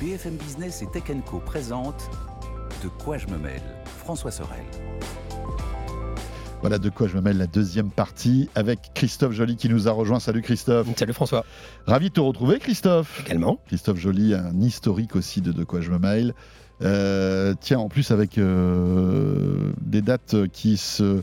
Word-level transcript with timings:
BFM 0.00 0.36
Business 0.36 0.80
et 0.80 0.86
Tech 0.86 1.04
Co 1.26 1.40
présente 1.40 2.08
De 2.82 2.88
quoi 2.88 3.18
je 3.18 3.26
me 3.26 3.36
mêle 3.36 3.60
François 3.84 4.30
Sorel. 4.30 4.64
Voilà 6.62 6.78
de 6.78 6.88
quoi 6.88 7.06
je 7.06 7.16
me 7.16 7.20
mêle 7.20 7.36
la 7.36 7.46
deuxième 7.46 7.90
partie 7.90 8.48
avec 8.54 8.92
Christophe 8.94 9.32
Joly 9.32 9.56
qui 9.56 9.68
nous 9.68 9.88
a 9.88 9.92
rejoint. 9.92 10.18
Salut 10.18 10.40
Christophe. 10.40 10.86
Salut 10.96 11.12
François. 11.12 11.44
Ravi 11.86 12.08
de 12.08 12.14
te 12.14 12.20
retrouver 12.20 12.58
Christophe. 12.60 13.22
Également. 13.26 13.60
Christophe 13.66 13.98
Joly, 13.98 14.32
un 14.32 14.58
historique 14.62 15.16
aussi 15.16 15.42
de 15.42 15.52
De 15.52 15.64
quoi 15.64 15.82
je 15.82 15.90
me 15.90 15.98
mêle. 15.98 16.32
Euh, 16.80 17.52
tiens, 17.60 17.78
en 17.78 17.90
plus 17.90 18.10
avec 18.10 18.38
euh, 18.38 19.70
des 19.82 20.00
dates 20.00 20.48
qui 20.50 20.78
se 20.78 21.20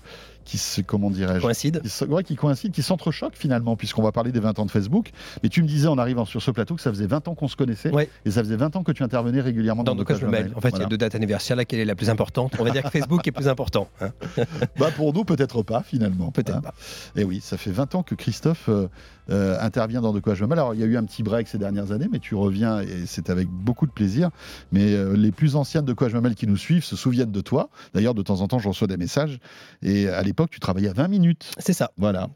qui 0.48 0.58
se, 0.58 0.80
comment 0.82 1.12
dirais-je 1.12 1.42
Coïncide. 1.42 1.82
Qui, 1.84 2.04
ouais, 2.06 2.24
qui 2.24 2.36
coïncident, 2.36 2.72
qui 2.74 2.82
s'entrechoquent 2.82 3.36
finalement, 3.36 3.76
puisqu'on 3.76 4.02
va 4.02 4.14
parler 4.14 4.32
des 4.32 4.40
20 4.40 4.60
ans 4.60 4.66
de 4.66 4.72
Facebook. 4.72 5.12
Mais 5.44 5.50
tu 5.50 5.62
me 5.62 5.68
disais 5.68 5.88
en 5.90 5.98
arrivant 5.98 6.24
sur 6.24 6.42
ce 6.42 6.52
plateau 6.52 6.76
que 6.76 6.82
ça 6.82 6.90
faisait 6.90 7.06
20 7.06 7.28
ans 7.28 7.36
qu'on 7.36 7.50
se 7.50 7.58
connaissait, 7.58 7.92
Ouais. 7.92 8.10
et 8.26 8.32
ça 8.32 8.42
faisait 8.44 8.56
20 8.56 8.78
ans 8.78 8.84
que 8.84 8.94
tu 8.94 9.04
intervenais 9.04 9.42
régulièrement 9.42 9.84
dans, 9.84 9.94
Dans 9.94 10.06
mêle. 10.30 10.54
En 10.56 10.62
fait, 10.62 10.70
il 10.70 10.80
y 10.80 10.84
a 10.84 10.86
deux 10.86 10.98
dates 10.98 11.16
anniversaires. 11.16 11.58
Laquelle 11.58 11.80
est 11.82 11.86
la 11.86 11.96
plus 11.96 12.10
importante? 12.10 12.54
On 12.60 12.64
va 12.64 12.70
dire 12.72 12.84
que 12.84 12.90
Facebook 12.90 13.28
est 13.28 13.32
plus 13.32 13.48
important. 13.50 13.90
hein. 14.02 14.12
Bah 14.80 14.90
pour 14.96 15.14
nous, 15.14 15.26
peut-être 15.26 15.64
pas 15.64 15.84
finalement. 15.84 16.32
Peut-être 16.32 16.56
Hein. 16.58 16.62
pas. 16.62 16.74
Et 17.18 17.24
oui, 17.26 17.42
ça 17.44 17.58
fait 17.58 17.72
20 17.72 17.96
ans 17.96 18.04
que 18.04 18.16
Christophe 18.16 18.70
euh, 18.70 18.88
euh, 19.30 19.58
intervient 19.60 20.02
dans 20.02 20.14
De 20.14 20.20
quoi 20.20 20.36
je 20.36 20.44
me 20.44 20.50
mêle. 20.50 20.60
Alors, 20.60 20.74
il 20.74 20.80
y 20.80 20.84
a 20.84 20.86
eu 20.86 20.98
un 20.98 21.04
petit 21.04 21.24
break 21.24 21.48
ces 21.48 21.58
dernières 21.58 21.92
années, 21.92 22.08
mais 22.12 22.20
tu 22.20 22.36
reviens 22.36 22.82
et 22.82 23.06
c'est 23.06 23.30
avec 23.30 23.48
beaucoup 23.48 23.86
de 23.86 23.92
plaisir. 23.92 24.30
Mais 24.72 24.94
euh, 24.94 25.16
les 25.16 25.32
plus 25.32 25.56
anciennes 25.56 25.86
De 25.86 25.94
quoi 25.94 26.10
je 26.10 26.16
me 26.16 26.22
mêle 26.22 26.36
qui 26.36 26.48
nous 26.48 26.58
suivent 26.58 26.84
se 26.84 26.96
souviennent 26.96 27.32
de 27.32 27.42
toi. 27.42 27.70
D'ailleurs, 27.94 28.14
de 28.14 28.22
temps 28.22 28.42
en 28.42 28.48
temps, 28.48 28.60
je 28.60 28.68
reçois 28.68 28.88
des 28.88 28.98
messages. 28.98 29.40
Et 29.82 30.08
à 30.08 30.22
l'époque, 30.24 30.50
tu 30.50 30.60
travaillais 30.60 30.90
à 30.90 30.94
20 30.94 31.08
minutes. 31.08 31.52
C'est 31.60 31.74
ça. 31.74 31.92
Voilà. 31.98 32.30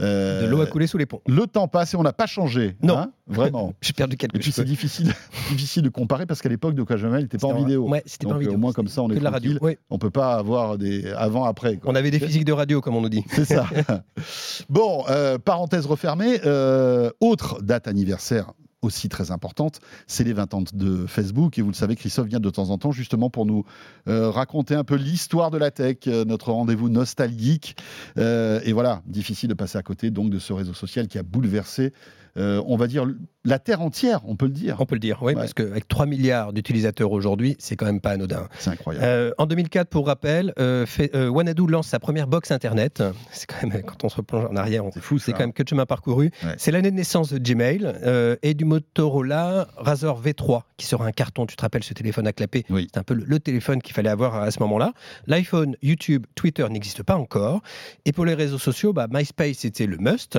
Euh, 0.00 0.42
De 0.42 0.46
l'eau 0.48 0.60
à 0.60 0.66
couler 0.66 0.86
sous 0.86 0.98
les 0.98 1.06
ponts. 1.06 1.22
Le 1.26 1.46
temps 1.46 1.68
passe 1.68 1.94
et 1.94 1.96
on 1.96 2.02
n'a 2.02 2.12
pas 2.12 2.26
changé. 2.26 2.76
Non. 2.82 2.98
hein, 2.98 3.12
vraiment. 3.26 3.72
J'ai 3.80 3.94
perdu 3.94 4.14
Et 4.14 4.16
quelques 4.18 4.38
puis 4.40 4.52
c'est 4.52 4.64
difficile, 4.64 5.14
difficile 5.50 5.82
de 5.82 5.88
comparer 5.88 6.26
parce 6.26 6.42
qu'à 6.42 6.48
l'époque, 6.50 6.74
De 6.74 6.82
quoi 6.82 6.96
mêle 6.96 7.22
n'était 7.22 7.38
pas 7.38 7.46
en 7.46 7.50
C'était 7.52 7.64
vidéo. 7.64 7.88
Ouais, 7.88 8.02
c'était 8.04 8.26
pas 8.26 8.34
en 8.34 8.38
vidéo. 8.38 8.54
au 8.54 8.58
moins, 8.58 8.72
comme 8.72 8.88
ça, 8.88 9.02
on 9.02 9.10
est 9.10 9.14
de 9.14 9.20
la 9.20 9.30
radio. 9.30 9.56
Oui. 9.62 9.78
On 9.88 9.98
peut 9.98 10.10
pas 10.10 10.34
avoir 10.34 10.76
des 10.76 11.10
avant-après. 11.12 11.80
On 11.84 11.94
avait 11.94 12.10
des 12.10 12.20
physiques 12.20 12.44
de 12.44 12.52
radio, 12.52 12.80
comme 12.80 12.96
on 12.96 13.00
nous 13.00 13.08
dit. 13.08 13.24
C'est 13.30 13.46
ça. 13.46 13.66
bon, 14.68 15.04
euh, 15.08 15.38
parenthèse 15.38 15.86
refermée. 15.86 16.40
euh, 16.44 17.10
autre 17.20 17.62
date 17.62 17.88
anniversaire 17.88 18.52
aussi 18.86 19.08
très 19.08 19.30
importante, 19.30 19.80
c'est 20.06 20.24
les 20.24 20.32
20 20.32 20.54
ans 20.54 20.62
de 20.72 21.06
Facebook. 21.06 21.58
Et 21.58 21.62
vous 21.62 21.68
le 21.68 21.74
savez, 21.74 21.96
Christophe 21.96 22.28
vient 22.28 22.40
de 22.40 22.50
temps 22.50 22.70
en 22.70 22.78
temps 22.78 22.92
justement 22.92 23.30
pour 23.30 23.44
nous 23.44 23.64
euh, 24.08 24.30
raconter 24.30 24.74
un 24.74 24.84
peu 24.84 24.96
l'histoire 24.96 25.50
de 25.50 25.58
la 25.58 25.70
tech, 25.70 25.98
euh, 26.06 26.24
notre 26.24 26.52
rendez-vous 26.52 26.88
nostalgique. 26.88 27.76
Euh, 28.18 28.60
et 28.64 28.72
voilà, 28.72 29.02
difficile 29.06 29.48
de 29.48 29.54
passer 29.54 29.76
à 29.78 29.82
côté 29.82 30.10
donc 30.10 30.30
de 30.30 30.38
ce 30.38 30.52
réseau 30.52 30.74
social 30.74 31.08
qui 31.08 31.18
a 31.18 31.22
bouleversé, 31.22 31.92
euh, 32.36 32.62
on 32.66 32.76
va 32.76 32.86
dire, 32.86 33.06
la 33.44 33.58
Terre 33.58 33.80
entière, 33.80 34.20
on 34.26 34.36
peut 34.36 34.46
le 34.46 34.52
dire. 34.52 34.76
On 34.80 34.86
peut 34.86 34.94
le 34.96 35.00
dire, 35.00 35.18
oui, 35.22 35.28
Ouais. 35.34 35.34
parce 35.40 35.54
qu'avec 35.54 35.86
3 35.88 36.06
milliards 36.06 36.52
d'utilisateurs 36.52 37.12
aujourd'hui, 37.12 37.56
c'est 37.58 37.76
quand 37.76 37.86
même 37.86 38.00
pas 38.00 38.10
anodin. 38.10 38.48
C'est 38.58 38.70
incroyable. 38.70 39.04
Euh, 39.06 39.30
en 39.38 39.46
2004, 39.46 39.88
pour 39.88 40.06
rappel, 40.06 40.52
euh, 40.58 40.84
fait- 40.86 41.14
euh, 41.14 41.28
Wanadu 41.28 41.66
lance 41.68 41.86
sa 41.88 41.98
première 41.98 42.26
box 42.26 42.50
Internet. 42.50 43.02
C'est 43.30 43.46
quand 43.46 43.66
même, 43.66 43.82
quand 43.82 44.04
on 44.04 44.08
se 44.08 44.16
replonge 44.16 44.46
en 44.50 44.56
arrière, 44.56 44.84
on- 44.84 44.90
c'est 44.92 45.00
fou, 45.00 45.18
c'est 45.18 45.32
quand 45.32 45.40
même 45.40 45.52
que 45.52 45.62
de 45.62 45.68
chemin 45.68 45.86
parcouru. 45.86 46.30
Ouais. 46.44 46.54
C'est 46.58 46.70
l'année 46.72 46.90
de 46.90 46.96
naissance 46.96 47.32
de 47.32 47.38
Gmail 47.38 48.38
et 48.42 48.54
du 48.54 48.64
Motorola 48.64 49.68
Razr 49.76 50.20
V3, 50.20 50.62
qui 50.76 50.86
sera 50.86 51.04
un 51.06 51.12
carton. 51.12 51.46
Tu 51.46 51.54
te 51.56 51.62
rappelles 51.62 51.84
ce 51.84 51.94
téléphone 51.94 52.26
à 52.26 52.32
clapper 52.32 52.64
Oui. 52.70 52.88
C'est 52.92 52.98
un 52.98 53.02
peu 53.04 53.14
le, 53.14 53.24
le 53.24 53.38
téléphone 53.38 53.80
qu'il 53.82 53.94
fallait 53.94 54.08
avoir 54.10 54.34
à 54.36 54.50
ce 54.50 54.58
moment-là. 54.60 54.92
L'iPhone, 55.26 55.76
YouTube, 55.82 56.26
Twitter 56.34 56.66
n'existent 56.68 57.04
pas 57.04 57.16
encore. 57.16 57.60
Et 58.04 58.12
pour 58.12 58.24
les 58.24 58.34
réseaux 58.34 58.58
sociaux, 58.58 58.92
bah, 58.92 59.06
MySpace 59.10 59.58
c'était 59.58 59.86
le 59.86 59.98
must. 59.98 60.38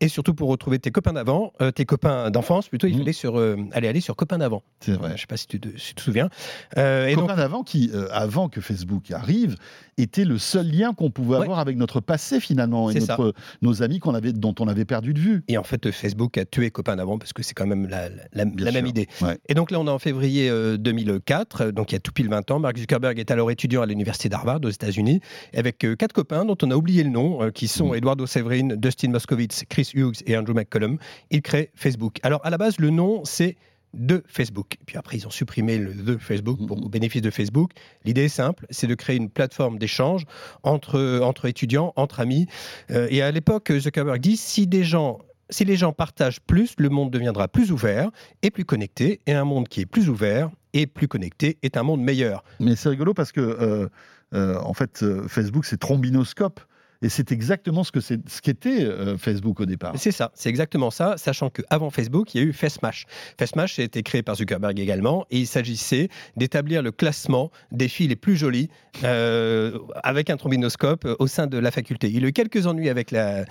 Et 0.00 0.08
surtout 0.08 0.34
pour 0.34 0.48
retrouver 0.48 0.78
tes 0.78 0.90
copains 0.90 1.12
d'avant, 1.12 1.37
euh, 1.60 1.70
tes 1.70 1.84
copains 1.84 2.30
d'enfance 2.30 2.68
plutôt, 2.68 2.86
il 2.86 2.94
Mhm. 2.94 2.98
fallait 3.00 3.12
sur, 3.12 3.38
euh, 3.38 3.56
aller 3.72 3.88
aller 3.88 4.00
sur 4.00 4.16
copains 4.16 4.38
d'avant. 4.38 4.62
C'est 4.80 4.92
vrai. 4.92 5.08
Je 5.10 5.12
ne 5.14 5.18
sais 5.18 5.26
pas 5.26 5.36
si 5.36 5.46
tu 5.46 5.60
te, 5.60 5.68
si 5.76 5.88
tu 5.88 5.94
te 5.94 6.00
souviens. 6.02 6.28
Euh, 6.76 7.06
et 7.06 7.14
Copain 7.14 7.26
donc, 7.28 7.36
d'avant 7.36 7.62
qui, 7.62 7.90
euh, 7.94 8.08
avant 8.12 8.48
que 8.48 8.60
Facebook 8.60 9.10
arrive, 9.10 9.56
était 9.96 10.24
le 10.24 10.38
seul 10.38 10.70
lien 10.70 10.94
qu'on 10.94 11.10
pouvait 11.10 11.36
Ouais. 11.38 11.42
avoir 11.42 11.58
avec 11.58 11.76
notre 11.76 12.00
passé 12.00 12.38
finalement 12.40 12.90
et 12.90 13.00
notre, 13.00 13.34
nos 13.62 13.82
amis 13.82 13.98
qu'on 13.98 14.14
avait, 14.14 14.32
dont 14.32 14.54
on 14.60 14.68
avait 14.68 14.84
perdu 14.84 15.12
de 15.14 15.18
vue. 15.20 15.42
et 15.48 15.58
en 15.58 15.64
fait, 15.64 15.90
Facebook 15.90 16.38
a 16.38 16.44
tué 16.44 16.70
copains 16.70 16.96
d'avant 16.96 17.18
parce 17.18 17.32
que 17.32 17.42
c'est 17.42 17.54
quand 17.54 17.66
même 17.66 17.88
la, 17.88 18.08
la- 18.32 18.44
Bien 18.44 18.64
la 18.66 18.72
même 18.72 18.86
idée. 18.86 19.08
Ouais. 19.20 19.38
Et 19.48 19.54
donc 19.54 19.70
là, 19.70 19.80
on 19.80 19.86
est 19.86 19.90
en 19.90 19.98
février 19.98 20.48
euh, 20.50 20.76
2004, 20.76 21.60
euh, 21.62 21.72
donc 21.72 21.90
il 21.92 21.94
y 21.94 21.96
a 21.96 22.00
tout 22.00 22.12
pile 22.12 22.28
20 22.28 22.50
ans. 22.50 22.58
Mark 22.60 22.76
Zuckerberg 22.78 23.18
est 23.18 23.30
alors 23.30 23.50
étudiant 23.50 23.82
à 23.82 23.86
l'université 23.86 24.28
d'Harvard 24.28 24.60
aux 24.64 24.68
États-Unis, 24.70 25.20
avec 25.54 25.78
quatre 25.98 26.12
copains 26.12 26.44
dont 26.44 26.56
on 26.62 26.70
a 26.70 26.74
oublié 26.76 27.02
le 27.02 27.10
nom, 27.10 27.50
qui 27.50 27.66
sont 27.68 27.88
Mhm. 27.88 27.94
Eduardo 27.96 28.26
Severin, 28.26 28.68
Dustin 28.76 29.10
Moskovitz, 29.10 29.64
Chris 29.68 29.90
Hughes 29.94 30.22
et 30.26 30.36
Andrew 30.36 30.54
McCollum. 30.54 30.98
Ils 31.30 31.42
créent 31.42 31.70
Facebook. 31.74 32.18
Alors 32.22 32.44
à 32.44 32.50
la 32.50 32.58
base, 32.58 32.78
le 32.78 32.90
nom, 32.90 33.24
c'est 33.24 33.56
de 33.94 34.22
Facebook. 34.26 34.76
Puis 34.86 34.96
après, 34.98 35.16
ils 35.16 35.26
ont 35.26 35.30
supprimé 35.30 35.78
le 35.78 35.94
de 35.94 36.18
Facebook 36.18 36.58
pour, 36.66 36.76
Mhm. 36.76 36.84
au 36.84 36.88
bénéfice 36.88 37.22
de 37.22 37.30
Facebook. 37.30 37.72
L'idée 38.04 38.24
est 38.24 38.28
simple, 38.28 38.66
c'est 38.70 38.86
de 38.86 38.94
créer 38.94 39.16
une 39.16 39.30
plateforme 39.30 39.78
d'échange 39.78 40.24
entre, 40.62 41.20
entre 41.22 41.46
étudiants, 41.46 41.92
entre 41.96 42.20
amis. 42.20 42.46
Euh, 42.90 43.08
et 43.10 43.22
à 43.22 43.30
l'époque, 43.30 43.72
Zuckerberg 43.78 44.20
dit 44.20 44.36
si 44.36 44.66
des 44.66 44.84
gens 44.84 45.18
si 45.50 45.64
les 45.64 45.76
gens 45.76 45.94
partagent 45.94 46.40
plus, 46.40 46.74
le 46.76 46.90
monde 46.90 47.10
deviendra 47.10 47.48
plus 47.48 47.72
ouvert 47.72 48.10
et 48.42 48.50
plus 48.50 48.66
connecté. 48.66 49.20
Et 49.26 49.32
un 49.32 49.44
monde 49.44 49.66
qui 49.66 49.80
est 49.80 49.86
plus 49.86 50.10
ouvert 50.10 50.50
et 50.74 50.86
plus 50.86 51.08
connecté 51.08 51.56
est 51.62 51.78
un 51.78 51.82
monde 51.82 52.02
meilleur. 52.02 52.44
Mais 52.60 52.76
c'est 52.76 52.90
rigolo 52.90 53.14
parce 53.14 53.32
que 53.32 53.40
euh, 53.40 53.88
euh, 54.34 54.58
en 54.60 54.74
fait, 54.74 55.02
euh, 55.02 55.26
Facebook 55.26 55.64
c'est 55.64 55.78
trombinoscope 55.78 56.60
et 57.02 57.08
c'est 57.08 57.30
exactement 57.32 57.84
ce 57.84 57.92
que 57.92 58.00
c'est, 58.00 58.18
ce 58.28 58.40
qu'était 58.40 58.82
euh, 58.84 59.16
Facebook 59.16 59.60
au 59.60 59.66
départ. 59.66 59.92
C'est 59.96 60.10
ça, 60.10 60.30
c'est 60.34 60.48
exactement 60.48 60.90
ça, 60.90 61.16
sachant 61.16 61.50
qu'avant 61.50 61.90
Facebook, 61.90 62.34
il 62.34 62.40
y 62.40 62.44
a 62.44 62.46
eu 62.46 62.52
FaceMash. 62.52 63.04
FaceMash 63.38 63.78
a 63.78 63.82
été 63.82 64.02
créé 64.02 64.22
par 64.22 64.34
Zuckerberg 64.36 64.78
également, 64.80 65.24
et 65.30 65.38
il 65.38 65.46
s'agissait 65.46 66.08
d'établir 66.36 66.82
le 66.82 66.90
classement 66.92 67.50
des 67.72 67.88
filles 67.88 68.08
les 68.08 68.16
plus 68.16 68.36
jolies 68.36 68.68
euh, 69.04 69.78
avec 70.02 70.30
un 70.30 70.36
trombinoscope 70.36 71.06
au 71.18 71.26
sein 71.26 71.46
de 71.46 71.58
la 71.58 71.70
faculté. 71.70 72.10
Il 72.10 72.24
a 72.24 72.28
eu 72.28 72.32
quelques 72.32 72.66
ennuis 72.66 72.88
avec 72.88 73.10
la, 73.10 73.44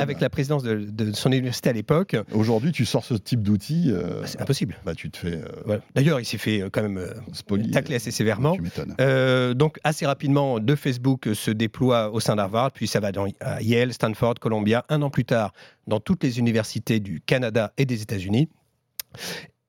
avec 0.00 0.20
la 0.20 0.30
présidence 0.30 0.62
de, 0.62 0.74
de 0.76 1.12
son 1.12 1.30
université 1.32 1.70
à 1.70 1.72
l'époque. 1.72 2.16
Aujourd'hui, 2.32 2.72
tu 2.72 2.84
sors 2.84 3.04
ce 3.04 3.14
type 3.14 3.42
d'outil, 3.42 3.90
euh, 3.90 4.20
Bah, 4.20 4.26
C'est 4.26 4.40
impossible. 4.40 4.76
bah, 4.84 4.94
tu 4.94 5.10
te 5.10 5.16
fais 5.18 5.40
Voilà. 5.66 5.82
D'ailleurs, 5.94 6.20
il 6.20 6.24
s'est 6.24 6.38
fait 6.38 6.62
quand 6.72 6.82
même 6.82 7.04
spoiler. 7.32 7.70
tacler 7.70 7.96
assez 7.96 8.10
sévèrement. 8.10 8.56
Tu 8.56 9.54
donc 9.54 9.78
assez 9.84 10.06
rapidement, 10.06 10.58
de 10.60 10.74
Facebook 10.74 11.28
se 11.34 11.50
déploie 11.50 12.10
au 12.12 12.20
sein 12.20 12.36
d'Harvard, 12.36 12.72
puis 12.72 12.86
ça 12.94 13.00
va 13.00 13.10
dans 13.10 13.26
à 13.40 13.60
Yale, 13.60 13.92
Stanford, 13.92 14.34
Columbia, 14.40 14.84
un 14.88 15.02
an 15.02 15.10
plus 15.10 15.24
tard 15.24 15.52
dans 15.88 15.98
toutes 15.98 16.22
les 16.22 16.38
universités 16.38 17.00
du 17.00 17.20
Canada 17.20 17.72
et 17.76 17.86
des 17.86 18.02
États-Unis. 18.02 18.48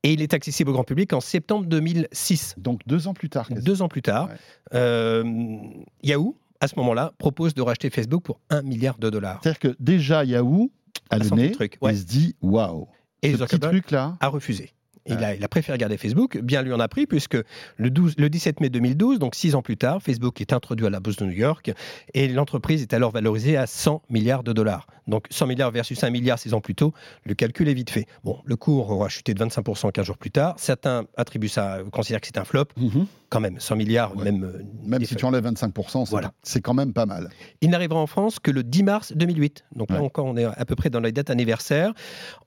Et 0.04 0.12
il 0.12 0.22
est 0.22 0.32
accessible 0.32 0.70
au 0.70 0.72
grand 0.74 0.84
public 0.84 1.12
en 1.12 1.20
septembre 1.20 1.66
2006, 1.66 2.54
Donc 2.56 2.82
deux 2.86 3.08
ans 3.08 3.14
plus 3.14 3.28
tard. 3.28 3.48
deux 3.50 3.82
ans 3.82 3.88
plus 3.88 4.02
tard. 4.02 4.28
Ouais. 4.28 4.34
Euh, 4.74 5.24
Yahoo, 6.04 6.36
à 6.60 6.68
ce 6.68 6.76
moment-là, 6.76 7.12
propose 7.18 7.52
de 7.54 7.62
racheter 7.62 7.90
Facebook 7.90 8.22
pour 8.22 8.38
un 8.48 8.62
milliard 8.62 8.96
de 8.98 9.10
dollars. 9.10 9.40
C'est-à-dire 9.42 9.58
que 9.58 9.76
déjà 9.80 10.24
Yahoo 10.24 10.70
a 11.10 11.16
Ah, 11.16 11.18
le 11.18 11.28
nez 11.30 11.50
truc, 11.50 11.78
et 11.82 11.94
se 11.96 12.04
dit 12.04 12.36
waouh. 12.42 12.86
Et 13.22 13.32
Ce 13.32 13.38
petit 13.38 13.38
Zuckerberg 13.42 13.72
truc 13.72 13.90
là. 13.90 14.16
a 14.20 14.28
refusé. 14.28 14.70
Il, 15.08 15.16
Ouais. 15.16 15.24
a, 15.24 15.34
il 15.34 15.44
a 15.44 15.48
préféré 15.48 15.78
garder 15.78 15.96
Facebook. 15.96 16.38
Bien 16.38 16.62
lui 16.62 16.72
en 16.72 16.80
a 16.80 16.88
pris, 16.88 17.06
puisque 17.06 17.36
le, 17.76 17.90
12 17.90 18.14
le 18.18 18.28
17 18.28 18.60
mai 18.60 18.70
2012, 18.70 19.18
donc 19.18 19.34
six 19.34 19.54
ans 19.54 19.62
plus 19.62 19.76
tard, 19.76 20.02
Facebook 20.02 20.40
est 20.40 20.52
introduit 20.52 20.86
à 20.86 20.90
la 20.90 21.00
bourse 21.00 21.16
de 21.16 21.24
New 21.26 21.32
York 21.32 21.72
et 22.14 22.28
l'entreprise 22.28 22.82
est 22.82 22.92
alors 22.94 23.10
valorisée 23.12 23.56
à 23.56 23.66
100 23.66 24.02
milliards 24.10 24.42
de 24.42 24.52
dollars. 24.52 24.86
Donc 25.06 25.26
100 25.30 25.46
milliards 25.46 25.70
versus 25.70 26.02
1 26.02 26.10
milliard 26.10 26.36
six 26.38 26.52
ans 26.52 26.60
plus 26.60 26.74
tôt, 26.74 26.92
le 27.24 27.34
calcul 27.34 27.68
est 27.68 27.74
vite 27.74 27.90
fait. 27.90 28.06
Bon, 28.24 28.40
le 28.44 28.56
cours 28.56 28.90
aura 28.90 29.08
chuté 29.08 29.34
de 29.34 29.44
25% 29.44 29.92
15 29.92 30.04
jours 30.04 30.18
plus 30.18 30.32
tard. 30.32 30.54
Certains 30.58 31.04
attribuent 31.16 31.46
ça, 31.48 31.78
considèrent 31.92 32.20
que 32.20 32.26
c'est 32.26 32.38
un 32.38 32.44
flop. 32.44 32.64
Mhm. 32.76 33.06
Quand 33.28 33.40
même, 33.40 33.58
100 33.60 33.76
milliards, 33.76 34.16
Ouais. 34.16 34.24
même. 34.24 34.44
euh, 34.44 34.62
Même 34.84 35.04
si 35.04 35.14
tu 35.16 35.24
enlèves 35.24 35.44
25%, 35.44 36.04
c'est, 36.06 36.10
Voilà. 36.10 36.32
quand 36.62 36.74
même 36.74 36.92
pas 36.92 37.06
mal. 37.06 37.28
Il 37.60 37.70
n'arrivera 37.70 38.00
en 38.00 38.06
France 38.06 38.38
que 38.40 38.50
le 38.50 38.62
10 38.64 38.82
mars 38.84 39.12
2008. 39.16 39.64
Donc 39.74 39.90
là 39.90 40.02
encore, 40.02 40.26
on 40.26 40.36
est 40.36 40.44
à 40.44 40.64
peu 40.64 40.74
près 40.76 40.90
dans 40.90 41.00
la 41.00 41.10
date 41.12 41.30
anniversaire. 41.30 41.92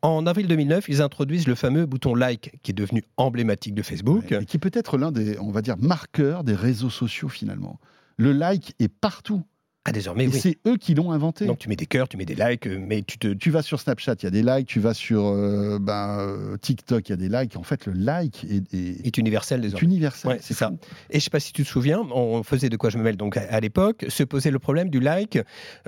En 0.02 0.26
avril 0.26 0.48
2009, 0.48 0.86
ils 0.90 1.02
introduisent 1.02 1.48
le 1.48 1.56
fameux 1.56 1.86
bouton 1.86 2.16
like 2.16 2.49
qui 2.64 2.72
est 2.72 2.74
devenu 2.74 3.04
emblématique 3.18 3.74
de 3.74 3.82
Facebook. 3.82 4.32
Et 4.32 4.46
qui 4.46 4.58
peut 4.58 4.72
être 4.74 4.98
l'un 4.98 5.12
des, 5.12 5.38
on 5.40 5.52
va 5.52 5.62
dire, 5.62 5.76
marqueurs 5.78 6.44
des 6.44 6.56
réseaux 6.56 6.90
sociaux 6.90 7.30
finalement. 7.30 7.80
Le 8.18 8.32
like 8.34 8.74
est 8.80 8.90
partout. 8.90 9.44
Ah, 9.86 9.94
désormais, 9.94 10.26
et 10.26 10.28
oui. 10.28 10.38
c'est 10.40 10.58
eux 10.68 10.76
qui 10.76 10.94
l'ont 10.94 11.14
inventé. 11.14 11.46
Donc 11.46 11.58
tu 11.58 11.70
mets 11.70 11.78
des 11.78 11.86
cœurs, 11.86 12.10
tu 12.10 12.18
mets 12.18 12.26
des 12.26 12.36
likes, 12.36 12.68
euh, 12.68 12.78
mais 12.86 13.02
tu 13.02 13.18
te. 13.18 13.30
tu 13.30 13.50
vas 13.50 13.62
sur 13.62 13.80
Snapchat, 13.80 14.16
il 14.20 14.24
y 14.26 14.28
a 14.28 14.30
des 14.30 14.44
likes. 14.44 14.68
Tu 14.68 14.82
vas 14.82 14.94
sur 14.94 15.26
euh, 15.28 15.80
ben, 15.80 16.18
euh, 16.20 16.58
TikTok, 16.58 17.08
il 17.08 17.12
y 17.12 17.14
a 17.14 17.16
des 17.16 17.30
likes. 17.30 17.56
En 17.56 17.64
fait, 17.64 17.86
le 17.86 17.94
like 17.94 18.44
est, 18.44 18.72
est- 18.74 19.08
est 19.08 19.18
universel 19.18 19.60
est 19.62 19.64
désormais. 19.64 19.86
universel. 19.86 20.32
Ouais, 20.32 20.38
c'est 20.42 20.54
ça. 20.54 20.74
Et 21.10 21.20
je 21.20 21.24
sais 21.24 21.30
pas 21.30 21.40
si 21.40 21.54
tu 21.54 21.64
te 21.64 21.68
souviens, 21.70 22.02
on 22.14 22.44
faisait 22.44 22.68
de 22.70 22.76
quoi 22.76 22.90
je 22.90 22.98
me 22.98 23.04
mêle 23.04 23.16
donc 23.16 23.38
à, 23.38 23.42
à 23.50 23.60
l'époque, 23.62 24.06
se 24.10 24.24
posait 24.24 24.52
le 24.52 24.60
problème 24.60 24.90
du 24.90 25.00
like 25.00 25.40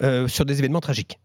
euh, 0.01 0.27
sur 0.29 0.45
des 0.45 0.57
événements 0.59 0.79
tragiques. 0.81 1.19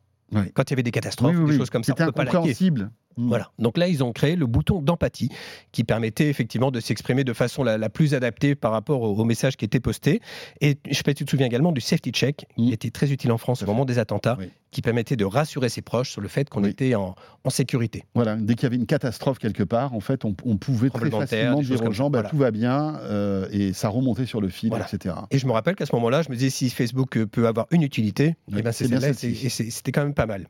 Quand 0.55 0.65
il 0.69 0.71
y 0.71 0.75
avait 0.75 0.83
des 0.83 0.91
catastrophes, 0.91 1.37
oui, 1.39 1.53
des 1.53 1.59
choses 1.59 1.71
comme 1.71 1.85
ça, 1.85 1.93
C'était 1.93 2.03
on 2.03 2.07
peut 2.07 2.13
pas 2.13 2.25
liker. 2.25 2.37
incompréhensible. 2.39 2.91
Mm. 3.17 3.29
Voilà. 3.29 3.51
Donc 3.59 3.79
là, 3.79 3.89
ils 3.89 4.03
ont 4.05 4.13
créé 4.13 4.37
le 4.37 4.47
bouton 4.47 4.83
d'empathie 4.83 5.31
qui 5.73 5.85
permettait 5.85 6.29
effectivement 6.29 6.71
de 6.71 6.81
s'exprimer 6.81 7.25
de 7.25 7.33
façon 7.33 7.63
la, 7.65 7.79
la 7.79 7.89
plus 7.89 8.15
adaptée 8.15 8.55
par 8.55 8.73
rapport 8.73 9.01
au, 9.03 9.15
au 9.17 9.25
message 9.25 9.57
qui 9.57 9.65
était 9.65 9.81
posté. 9.81 10.21
Et 10.61 10.77
je 10.89 10.95
sais 10.95 11.03
pas 11.03 11.13
si 11.13 11.17
tu 11.17 11.25
te 11.25 11.31
souviens 11.31 11.47
également 11.47 11.73
du 11.73 11.81
safety 11.81 12.11
check 12.11 12.47
qui 12.57 12.73
était 12.73 12.91
très 12.91 13.11
utile 13.13 13.33
en 13.33 13.39
France 13.39 13.63
au 13.63 13.67
moment 13.67 13.85
des 13.85 13.99
attentats, 13.99 14.37
Oui. 14.39 14.51
qui 14.71 14.83
permettait 14.83 15.17
de 15.17 15.25
rassurer 15.25 15.69
ses 15.69 15.83
proches 15.83 16.11
sur 16.11 16.21
le 16.21 16.29
fait 16.29 16.49
qu'on 16.51 16.63
Oui. 16.65 16.71
était 16.71 16.95
en, 16.95 17.15
en 17.45 17.51
sécurité. 17.51 18.05
Voilà, 18.15 18.37
dès 18.37 18.55
qu'il 18.55 18.65
y 18.65 18.67
avait 18.67 18.77
une 18.77 18.87
catastrophe 18.87 19.39
quelque 19.39 19.63
part, 19.63 19.95
en 19.95 20.01
fait, 20.01 20.25
on, 20.25 20.35
on 20.45 20.57
pouvait 20.57 20.91
très 20.91 21.11
facilement 21.11 21.61
dire 21.61 21.83
aux 21.83 21.93
gens 21.93 22.11
bah, 22.11 22.19
voilà. 22.19 22.29
tout 22.31 22.37
va 22.37 22.51
bien 22.51 22.97
euh, 23.03 23.49
et 23.51 23.73
ça 23.73 23.89
remontait 23.89 24.27
sur 24.27 24.41
le 24.41 24.49
fil, 24.49 24.69
Voilà. 24.71 24.87
etc. 24.93 25.15
Et 25.31 25.39
je 25.39 25.47
me 25.47 25.53
rappelle 25.53 25.75
qu'à 25.77 25.87
ce 25.87 25.95
moment-là, 25.97 26.23
je 26.23 26.29
me 26.31 26.35
disais 26.37 26.51
si 26.51 26.69
Facebook 26.71 27.19
peut 27.25 27.47
avoir 27.47 27.67
une 27.71 27.83
utilité, 27.83 28.37
Oui, 28.49 28.57
eh 28.59 28.63
ben, 28.63 28.73
c'est 28.73 28.89
celle-là, 28.89 29.09
et 29.11 29.49
c'était 29.49 29.93
quand 29.93 30.03
même 30.05 30.15
pas 30.15 30.27
mal. 30.27 30.49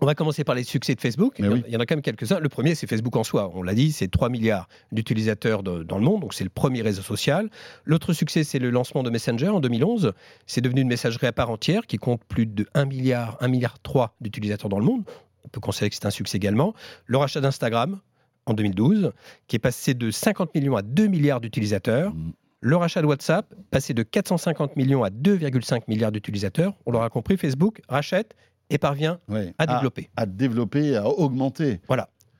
On 0.00 0.06
va 0.06 0.14
commencer 0.14 0.44
par 0.44 0.54
les 0.54 0.62
succès 0.62 0.94
de 0.94 1.00
Facebook. 1.00 1.34
Il, 1.38 1.44
y 1.44 1.48
en, 1.48 1.52
oui. 1.52 1.62
il 1.66 1.72
y 1.72 1.76
en 1.76 1.80
a 1.80 1.86
quand 1.86 1.96
même 1.96 2.02
quelques-uns. 2.02 2.38
Le 2.38 2.48
premier, 2.48 2.74
c'est 2.74 2.86
Facebook 2.86 3.16
en 3.16 3.24
soi. 3.24 3.50
On 3.54 3.62
l'a 3.62 3.74
dit, 3.74 3.90
c'est 3.90 4.08
3 4.08 4.28
milliards 4.28 4.68
d'utilisateurs 4.92 5.62
dans 5.62 5.98
le 5.98 6.04
monde, 6.04 6.20
donc 6.20 6.34
c'est 6.34 6.44
le 6.44 6.50
premier 6.50 6.82
réseau 6.82 7.02
social. 7.02 7.50
L'autre 7.84 8.12
succès, 8.12 8.44
c'est 8.44 8.58
le 8.58 8.70
lancement 8.70 9.02
de 9.02 9.10
Messenger 9.10 9.48
en 9.48 9.60
2011. 9.60 10.12
C'est 10.46 10.60
devenu 10.60 10.82
une 10.82 10.88
messagerie 10.88 11.26
à 11.26 11.32
part 11.32 11.50
entière 11.50 11.86
qui 11.86 11.96
compte 11.96 12.22
plus 12.24 12.46
de 12.46 12.66
1 12.74 12.84
milliard, 12.84 13.36
1 13.40 13.48
milliard 13.48 13.78
3 13.80 14.14
d'utilisateurs 14.20 14.68
dans 14.68 14.78
le 14.78 14.84
monde. 14.84 15.02
On 15.44 15.48
peut 15.48 15.60
considérer 15.60 15.90
que 15.90 15.96
c'est 15.96 16.06
un 16.06 16.10
succès 16.10 16.36
également. 16.36 16.74
Le 17.06 17.18
rachat 17.18 17.40
d'Instagram 17.40 18.00
en 18.46 18.54
2012, 18.54 19.12
qui 19.46 19.56
est 19.56 19.60
passé 19.60 19.94
de 19.94 20.10
50 20.10 20.54
millions 20.54 20.76
à 20.76 20.82
2 20.82 21.06
milliards 21.06 21.40
d'utilisateurs. 21.40 22.14
Mm. 22.14 22.32
Le 22.60 22.76
rachat 22.76 23.02
de 23.02 23.06
WhatsApp, 23.06 23.54
passé 23.70 23.94
de 23.94 24.02
450 24.02 24.74
millions 24.76 25.04
à 25.04 25.10
2,5 25.10 25.82
milliards 25.86 26.10
d'utilisateurs. 26.10 26.74
On 26.86 26.90
l'aura 26.90 27.08
compris, 27.08 27.36
Facebook 27.36 27.80
rachète 27.88 28.34
et 28.70 28.78
parvient 28.78 29.18
Ouais. 29.28 29.54
à 29.58 29.66
développer. 29.66 30.10
À, 30.16 30.26
développer, 30.26 30.96
à 30.96 31.06
augmenter. 31.08 31.80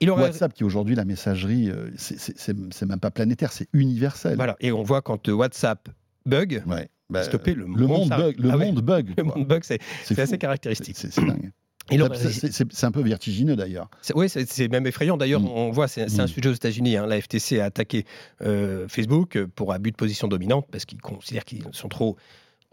Il 0.00 0.10
aurait... 0.10 0.22
WhatsApp, 0.24 0.52
qui 0.54 0.62
aujourd'hui, 0.62 0.94
la 0.94 1.04
messagerie, 1.04 1.70
euh, 1.70 1.90
c'est- 1.96 2.84
même 2.84 3.00
pas 3.00 3.10
planétaire, 3.10 3.52
c'est 3.52 3.68
universel. 3.72 4.36
Voilà. 4.36 4.56
Et 4.60 4.70
on 4.70 4.82
voit 4.84 5.02
quand 5.02 5.28
euh, 5.28 5.32
WhatsApp 5.32 5.88
bug, 6.24 6.62
Ouais. 6.66 6.88
Bah, 7.10 7.22
stoppé, 7.24 7.54
le, 7.54 7.64
le 7.64 7.86
monde 7.86 8.10
bug. 8.10 8.38
Le 8.38 8.50
Ah 8.52 8.56
ouais, 8.58 8.66
monde 8.66 8.82
bug. 8.82 9.14
le 9.16 9.24
monde 9.24 9.46
bug, 9.46 9.62
c'est 9.64 10.18
assez 10.18 10.36
caractéristique. 10.38 10.94
C'est 10.96 11.16
dingue. 11.16 11.50
C'est- 11.90 12.84
un 12.84 12.90
peu 12.92 13.00
vertigineux 13.00 13.56
d'ailleurs. 13.56 13.88
Oui, 14.14 14.28
c'est 14.28 14.68
même 14.68 14.86
effrayant. 14.86 15.16
D'ailleurs, 15.16 15.40
Mm. 15.40 15.48
on 15.48 15.70
voit, 15.70 15.88
c'est 15.88 16.08
c'est 16.10 16.20
un 16.20 16.24
Mm. 16.24 16.28
sujet 16.28 16.48
aux 16.50 16.52
États-Unis. 16.52 16.96
hein. 16.98 17.06
La 17.06 17.16
FTC 17.20 17.60
a 17.60 17.64
attaqué 17.64 18.04
euh, 18.42 18.86
Facebook 18.88 19.42
pour 19.54 19.72
abus 19.72 19.90
de 19.90 19.96
position 19.96 20.28
dominante 20.28 20.66
parce 20.70 20.84
qu'ils 20.84 21.00
considèrent 21.00 21.46
qu'ils 21.46 21.64
sont 21.72 21.88
trop 21.88 22.16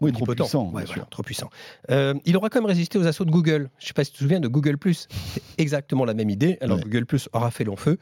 Oui, 0.00 0.12
trop 0.12 0.26
puissant, 0.26 0.70
Ouais, 0.72 0.84
voilà, 0.84 1.06
trop 1.10 1.22
puissant. 1.22 1.48
Euh, 1.90 2.14
il 2.26 2.36
aura 2.36 2.50
quand 2.50 2.60
même 2.60 2.66
résisté 2.66 2.98
aux 2.98 3.06
assauts 3.06 3.24
de 3.24 3.30
Google. 3.30 3.70
Je 3.78 3.84
ne 3.84 3.88
sais 3.88 3.94
pas 3.94 4.04
si 4.04 4.10
tu 4.10 4.18
te 4.18 4.22
souviens 4.22 4.40
de 4.40 4.48
Google 4.48 4.76
C'est 4.92 5.08
exactement 5.58 6.04
la 6.04 6.12
même 6.14 6.28
idée. 6.28 6.58
Alors 6.60 6.76
Ouais. 6.76 6.82
Google 6.84 7.06
aura 7.32 7.50
fait 7.50 7.64
long 7.64 7.76
feu 7.76 7.98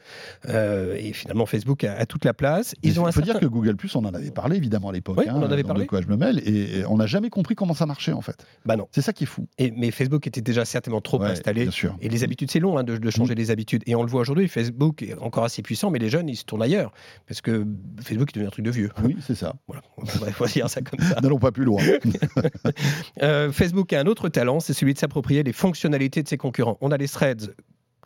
euh, 0.49 0.95
et 0.99 1.13
finalement 1.13 1.45
Facebook 1.45 1.83
a, 1.83 1.93
a 1.93 2.05
toute 2.05 2.25
la 2.25 2.33
place. 2.33 2.75
Il 2.83 2.91
Ils 2.91 2.99
ont 2.99 3.05
un 3.05 3.11
faut 3.11 3.21
dire 3.21 3.39
que 3.39 3.45
Google 3.45 3.75
Plus, 3.77 3.95
on 3.95 4.03
en 4.03 4.13
avait 4.13 4.31
parlé 4.31 4.57
évidemment 4.57 4.89
à 4.89 4.91
l'époque. 4.91 5.17
Oui, 5.17 5.25
hein, 5.29 5.33
on 5.35 5.43
en 5.43 5.51
avait 5.51 5.61
dans 5.63 5.69
parlé. 5.69 5.83
De 5.83 5.89
quoi 5.89 6.01
je 6.01 6.07
me 6.07 6.17
mêle 6.17 6.39
et, 6.39 6.79
et 6.79 6.85
on 6.85 6.97
n'a 6.97 7.05
jamais 7.05 7.29
compris 7.29 7.55
comment 7.55 7.73
ça 7.73 7.85
marchait 7.85 8.11
en 8.11 8.21
fait. 8.21 8.45
Bah 8.65 8.75
non. 8.75 8.87
C'est 8.91 9.01
ça 9.01 9.13
qui 9.13 9.23
est 9.23 9.27
fou. 9.27 9.47
Et, 9.57 9.71
mais 9.71 9.91
Facebook 9.91 10.27
était 10.27 10.41
déjà 10.41 10.65
certainement 10.65 11.01
trop 11.01 11.19
Ouais, 11.21 11.29
installé. 11.29 11.63
Bien 11.63 11.71
sûr. 11.71 11.95
Et 12.01 12.09
les 12.09 12.23
habitudes, 12.25 12.51
c'est 12.51 12.59
long 12.59 12.77
hein, 12.77 12.83
de, 12.83 12.97
de 12.97 13.09
changer 13.09 13.35
les 13.35 13.51
habitudes. 13.51 13.83
Et 13.85 13.95
on 13.95 14.03
le 14.03 14.09
voit 14.09 14.19
aujourd'hui, 14.21 14.49
Facebook 14.49 15.01
est 15.01 15.17
encore 15.19 15.45
assez 15.45 15.61
puissant, 15.61 15.91
mais 15.91 15.99
les 15.99 16.09
jeunes, 16.09 16.27
ils 16.27 16.35
se 16.35 16.43
tournent 16.43 16.63
ailleurs. 16.63 16.91
Parce 17.27 17.39
que 17.41 17.65
Facebook 18.03 18.29
est 18.31 18.33
devenu 18.33 18.47
un 18.47 18.51
truc 18.51 18.65
de 18.65 18.71
vieux. 18.71 18.91
Oui, 19.03 19.15
c'est 19.25 19.35
ça. 19.35 19.55
Voilà, 19.67 19.81
on 19.97 20.03
va 20.03 20.47
dire 20.53 20.69
ça 20.69 20.81
comme 20.81 20.99
ça. 20.99 21.21
N'allons 21.21 21.39
pas 21.39 21.51
plus 21.51 21.63
loin. 21.63 21.81
Euh, 23.21 23.51
Facebook 23.51 23.93
a 23.93 23.99
un 23.99 24.05
autre 24.07 24.29
talent, 24.29 24.59
c'est 24.59 24.73
celui 24.73 24.93
de 24.93 24.99
s'approprier 24.99 25.43
les 25.43 25.53
fonctionnalités 25.53 26.21
de 26.23 26.27
ses 26.27 26.37
concurrents. 26.37 26.77
On 26.81 26.91
a 26.91 26.97
les 26.97 27.07
threads 27.07 27.53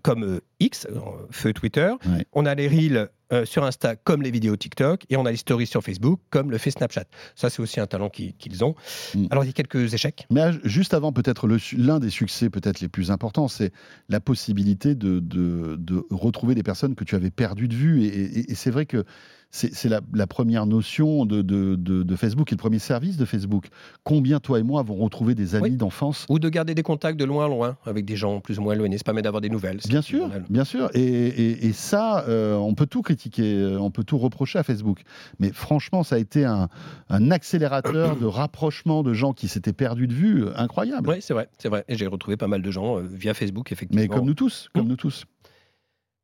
comme 0.04 0.24
euh, 0.24 0.40
X, 0.60 0.88
euh, 0.90 1.00
feu 1.32 1.52
Twitter, 1.54 1.92
Ouais. 2.06 2.26
on 2.34 2.46
a 2.46 2.56
les 2.56 2.68
reels 2.68 3.10
euh, 3.32 3.46
sur 3.46 3.64
Insta 3.64 3.96
comme 3.96 4.22
les 4.22 4.32
vidéos 4.32 4.56
TikTok, 4.56 5.06
et 5.10 5.18
on 5.18 5.26
a 5.26 5.32
les 5.32 5.38
stories 5.38 5.68
sur 5.68 5.84
Facebook 5.84 6.20
comme 6.30 6.52
le 6.52 6.58
fait 6.58 6.72
Snapchat. 6.72 7.06
Ça, 7.36 7.50
c'est 7.50 7.62
aussi 7.62 7.80
un 7.80 7.88
talent 7.88 8.10
qui- 8.10 8.34
qu'ils 8.34 8.64
ont. 8.64 8.76
Mm. 9.16 9.26
Alors, 9.32 9.44
il 9.44 9.48
y 9.48 9.50
a 9.50 9.54
quelques 9.54 9.94
échecs. 9.94 10.26
Mais 10.32 10.42
euh, 10.42 10.54
juste 10.64 10.94
avant, 10.94 11.12
peut-être 11.14 11.48
l'un 11.78 12.00
des 12.00 12.10
succès 12.10 12.50
peut-être 12.50 12.80
les 12.80 12.88
plus 12.90 13.12
importants, 13.12 13.48
c'est 13.48 13.72
la 14.10 14.20
possibilité 14.20 14.96
de, 14.96 15.20
de- 15.20 15.76
de 15.78 16.04
retrouver 16.12 16.56
des 16.56 16.64
personnes 16.64 16.96
que 16.96 17.04
tu 17.04 17.16
avais 17.16 17.32
perdues 17.32 17.68
de 17.68 17.76
vue. 17.76 18.04
Et, 18.04 18.08
et- 18.08 18.52
et 18.52 18.56
c'est 18.56 18.72
vrai 18.72 18.86
que 18.86 19.04
c'est 19.52 19.86
la, 19.90 20.00
la 20.14 20.28
première 20.28 20.68
notion 20.68 21.26
de, 21.26 21.42
de- 21.42 21.74
de- 21.76 22.04
de 22.04 22.16
Facebook 22.16 22.52
et 22.52 22.56
le 22.56 22.60
premier 22.60 22.78
service 22.78 23.18
de 23.18 23.26
Facebook. 23.26 23.66
Combien 24.04 24.40
toi 24.40 24.60
et 24.60 24.64
moi 24.64 24.80
avons 24.80 24.96
retrouvé 24.98 25.34
des 25.34 25.56
amis 25.56 25.72
Oui. 25.72 25.76
d'enfance 25.76 26.28
Ou 26.30 26.38
de 26.38 26.50
garder 26.50 26.76
des 26.76 26.84
contacts 26.84 27.20
de 27.20 27.26
loin 27.26 27.46
en 27.46 27.50
loin 27.50 27.78
avec 27.84 28.06
des 28.06 28.16
gens 28.16 28.42
plus 28.42 28.60
ou 28.60 28.62
moins 28.62 28.76
éloignés. 28.76 29.00
Ça 29.00 29.04
permet 29.06 29.24
d'avoir 29.24 29.42
des 29.42 29.50
nouvelles. 29.50 29.80
Bien 29.88 30.04
sûr, 30.04 30.30
bien 30.52 30.64
sûr. 30.66 30.92
Et, 30.94 31.02
et- 31.02 31.66
et 31.66 31.74
ça, 31.74 32.26
euh, 32.28 32.58
on 32.58 32.76
peut 32.76 32.86
tout 32.86 33.02
critiquer, 33.02 33.19
euh, 33.40 33.78
on 33.80 33.92
peut 33.92 34.04
tout 34.04 34.18
reprocher 34.18 34.60
à 34.60 34.64
Facebook. 34.64 35.02
Mais 35.40 35.52
franchement, 35.52 36.04
ça 36.04 36.16
a 36.16 36.20
été 36.20 36.46
un, 36.46 36.70
un 37.10 37.32
accélérateur 37.32 38.16
de 38.16 38.26
rapprochement 38.26 39.04
de 39.04 39.14
gens 39.14 39.34
qui 39.34 39.48
s'étaient 39.48 39.74
perdus 39.74 40.08
de 40.08 40.14
vue 40.14 40.46
euh, 40.46 40.52
incroyable. 40.56 41.10
Oui, 41.10 41.18
c'est 41.22 41.34
vrai, 41.34 41.50
c'est 41.58 41.70
vrai. 41.70 41.84
Et 41.88 41.96
j'ai 41.98 42.08
retrouvé 42.08 42.38
pas 42.38 42.48
mal 42.48 42.62
de 42.62 42.72
gens 42.72 42.98
euh, 42.98 43.02
via 43.02 43.34
Facebook, 43.34 43.72
effectivement. 43.72 44.02
Mais 44.02 44.08
comme 44.08 44.26
nous 44.26 44.34
tous, 44.34 44.70
comme 44.74 44.86
Mm. 44.86 44.90
nous 44.90 44.96
tous. 44.96 45.26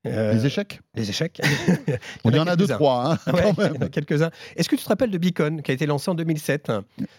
Euh, 0.05 0.33
Les 0.33 0.45
échecs? 0.45 0.79
les 0.95 1.09
échecs. 1.09 1.41
On 2.23 2.31
y 2.31 2.39
en 2.39 2.47
a 2.47 2.55
deux, 2.55 2.67
trois, 2.67 3.13
hein, 3.27 3.31
Ouais, 3.33 3.41
quand 3.55 3.63
il 3.63 3.75
y 3.75 3.77
en 3.77 3.81
a 3.85 3.89
quelques-uns. 3.89 4.29
Est-ce 4.55 4.69
que 4.69 4.75
tu 4.75 4.83
te 4.83 4.87
rappelles 4.89 5.11
de 5.11 5.17
Beacon, 5.17 5.61
qui 5.61 5.71
a 5.71 5.73
été 5.73 5.85
lancé 5.85 6.09
en 6.11 6.15
2007 6.15 6.71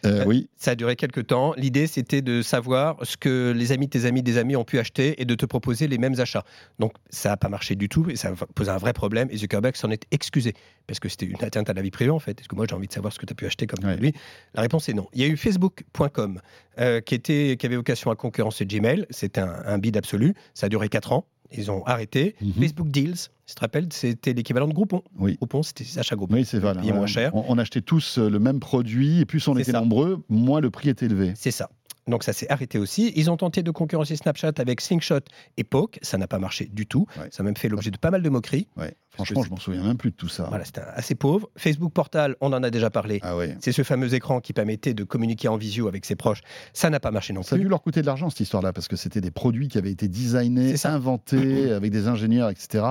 Euh, 0.04 0.24
oui, 0.26 0.48
Ça 0.56 0.72
a 0.72 0.74
duré 0.74 0.96
quelques 0.96 1.26
temps. 1.26 1.52
L'idée, 1.56 1.86
c'était 1.86 2.22
de 2.22 2.42
savoir 2.42 2.96
ce 3.02 3.16
que 3.16 3.52
les 3.56 3.72
amis 3.72 3.86
de 3.86 3.90
tes 3.90 4.04
amis 4.06 4.22
des 4.22 4.38
amis 4.38 4.56
ont 4.56 4.64
pu 4.64 4.78
acheter 4.78 5.20
et 5.20 5.24
de 5.24 5.34
te 5.34 5.46
proposer 5.46 5.88
les 5.88 5.98
mêmes 5.98 6.18
achats. 6.20 6.44
Donc, 6.78 6.92
ça 7.10 7.30
n'a 7.30 7.36
pas 7.36 7.48
marché 7.48 7.74
du 7.74 7.88
tout 7.88 8.08
et 8.08 8.16
ça 8.16 8.28
a 8.28 8.46
posé 8.54 8.70
un 8.70 8.78
vrai 8.78 8.92
problème. 8.92 9.28
Et 9.30 9.36
Zuckerberg 9.36 9.76
s'en 9.76 9.90
est 9.90 10.04
excusé 10.10 10.54
parce 10.86 11.00
que 11.00 11.08
c'était 11.08 11.26
une 11.26 11.42
atteinte 11.44 11.68
à 11.68 11.72
la 11.74 11.82
vie 11.82 11.90
privée, 11.90 12.10
en 12.10 12.18
fait. 12.18 12.40
Est-ce 12.40 12.48
que 12.48 12.54
moi, 12.56 12.66
j'ai 12.68 12.74
envie 12.76 12.88
de 12.88 12.92
savoir 12.92 13.12
ce 13.12 13.18
que 13.18 13.26
tu 13.26 13.32
as 13.32 13.36
pu 13.36 13.46
acheter 13.46 13.66
comme 13.66 13.84
Ouais. 13.84 13.92
produit? 13.92 14.12
La 14.54 14.62
réponse 14.62 14.88
est 14.88 14.94
non. 14.94 15.06
Il 15.12 15.20
y 15.20 15.24
a 15.24 15.28
eu 15.28 15.36
Facebook.com 15.36 16.40
euh, 16.78 17.00
qui, 17.00 17.14
était, 17.14 17.56
qui 17.58 17.66
avait 17.66 17.76
vocation 17.76 18.10
à 18.10 18.16
concurrencer 18.16 18.64
Gmail. 18.66 19.06
C'était 19.10 19.40
un, 19.40 19.54
un 19.66 19.78
bid 19.78 19.96
absolu. 19.96 20.34
Ça 20.54 20.66
a 20.66 20.68
duré 20.68 20.88
4 20.88 21.12
ans. 21.12 21.26
Ils 21.52 21.70
ont 21.70 21.84
arrêté. 21.86 22.34
Mhm. 22.40 22.52
Facebook 22.60 22.88
Deals, 22.88 23.16
tu 23.46 23.54
te 23.54 23.60
rappelles, 23.60 23.88
c'était 23.92 24.32
l'équivalent 24.32 24.68
de 24.68 24.72
Groupon. 24.74 25.02
oui. 25.18 25.36
Groupon, 25.36 25.62
c'était 25.62 25.84
des 25.84 25.98
achats 25.98 26.16
Groupon. 26.16 26.34
Oui, 26.34 26.44
c'est 26.44 26.58
vrai. 26.58 26.74
Payé 26.74 26.92
moins 26.92 27.06
cher. 27.06 27.34
On, 27.34 27.44
on 27.48 27.58
achetait 27.58 27.80
tous 27.82 28.18
euh, 28.18 28.28
le 28.28 28.38
même 28.38 28.60
produit, 28.60 29.20
et 29.20 29.24
plus 29.24 29.46
on 29.48 29.56
était 29.56 29.72
ça. 29.72 29.80
nombreux, 29.80 30.24
moins 30.28 30.60
le 30.60 30.70
prix 30.70 30.88
était 30.88 31.06
élevé. 31.06 31.32
C'est 31.36 31.50
ça. 31.50 31.70
Donc 32.08 32.22
ça 32.22 32.32
s'est 32.32 32.48
arrêté 32.50 32.78
aussi. 32.78 33.12
Ils 33.16 33.30
ont 33.30 33.36
tenté 33.36 33.62
de 33.62 33.70
concurrencer 33.70 34.14
Snapchat 34.16 34.52
avec 34.58 34.80
Slingshot 34.80 35.20
et 35.56 35.64
Poke. 35.64 35.98
Ça 36.02 36.18
n'a 36.18 36.28
pas 36.28 36.38
marché 36.38 36.66
du 36.72 36.86
tout. 36.86 37.06
Ouais. 37.18 37.28
Ça 37.32 37.42
a 37.42 37.44
même 37.44 37.56
fait 37.56 37.68
l'objet 37.68 37.90
de 37.90 37.98
pas 37.98 38.10
mal 38.10 38.22
de 38.22 38.28
moqueries. 38.28 38.68
Ouais. 38.76 38.94
Franchement, 39.10 39.42
je 39.42 39.50
m'en 39.50 39.56
souviens 39.56 39.82
même 39.82 39.96
plus 39.96 40.10
de 40.10 40.16
tout 40.16 40.28
ça. 40.28 40.44
Voilà, 40.50 40.64
c'était 40.64 40.82
assez 40.82 41.14
pauvre. 41.14 41.48
Facebook 41.56 41.92
Portal, 41.92 42.36
on 42.40 42.52
en 42.52 42.62
a 42.62 42.70
déjà 42.70 42.90
parlé. 42.90 43.18
Ah 43.22 43.36
ouais. 43.36 43.56
C'est 43.60 43.72
ce 43.72 43.82
fameux 43.82 44.12
écran 44.14 44.40
qui 44.40 44.52
permettait 44.52 44.94
de 44.94 45.04
communiquer 45.04 45.48
en 45.48 45.56
visio 45.56 45.88
avec 45.88 46.04
ses 46.04 46.16
proches. 46.16 46.42
Ça 46.74 46.90
n'a 46.90 47.00
pas 47.00 47.10
marché 47.10 47.32
non 47.32 47.42
Ça 47.42 47.56
a 47.56 47.58
plus. 47.58 47.64
dû 47.64 47.70
leur 47.70 47.82
coûter 47.82 48.02
de 48.02 48.06
l'argent 48.06 48.28
cette 48.30 48.40
histoire-là, 48.40 48.72
parce 48.72 48.88
que 48.88 48.96
c'était 48.96 49.22
des 49.22 49.30
produits 49.30 49.68
qui 49.68 49.78
avaient 49.78 49.90
été 49.90 50.06
designés, 50.06 50.76
ça. 50.76 50.92
inventés 50.92 51.72
avec 51.72 51.90
des 51.90 52.08
ingénieurs, 52.08 52.50
etc., 52.50 52.84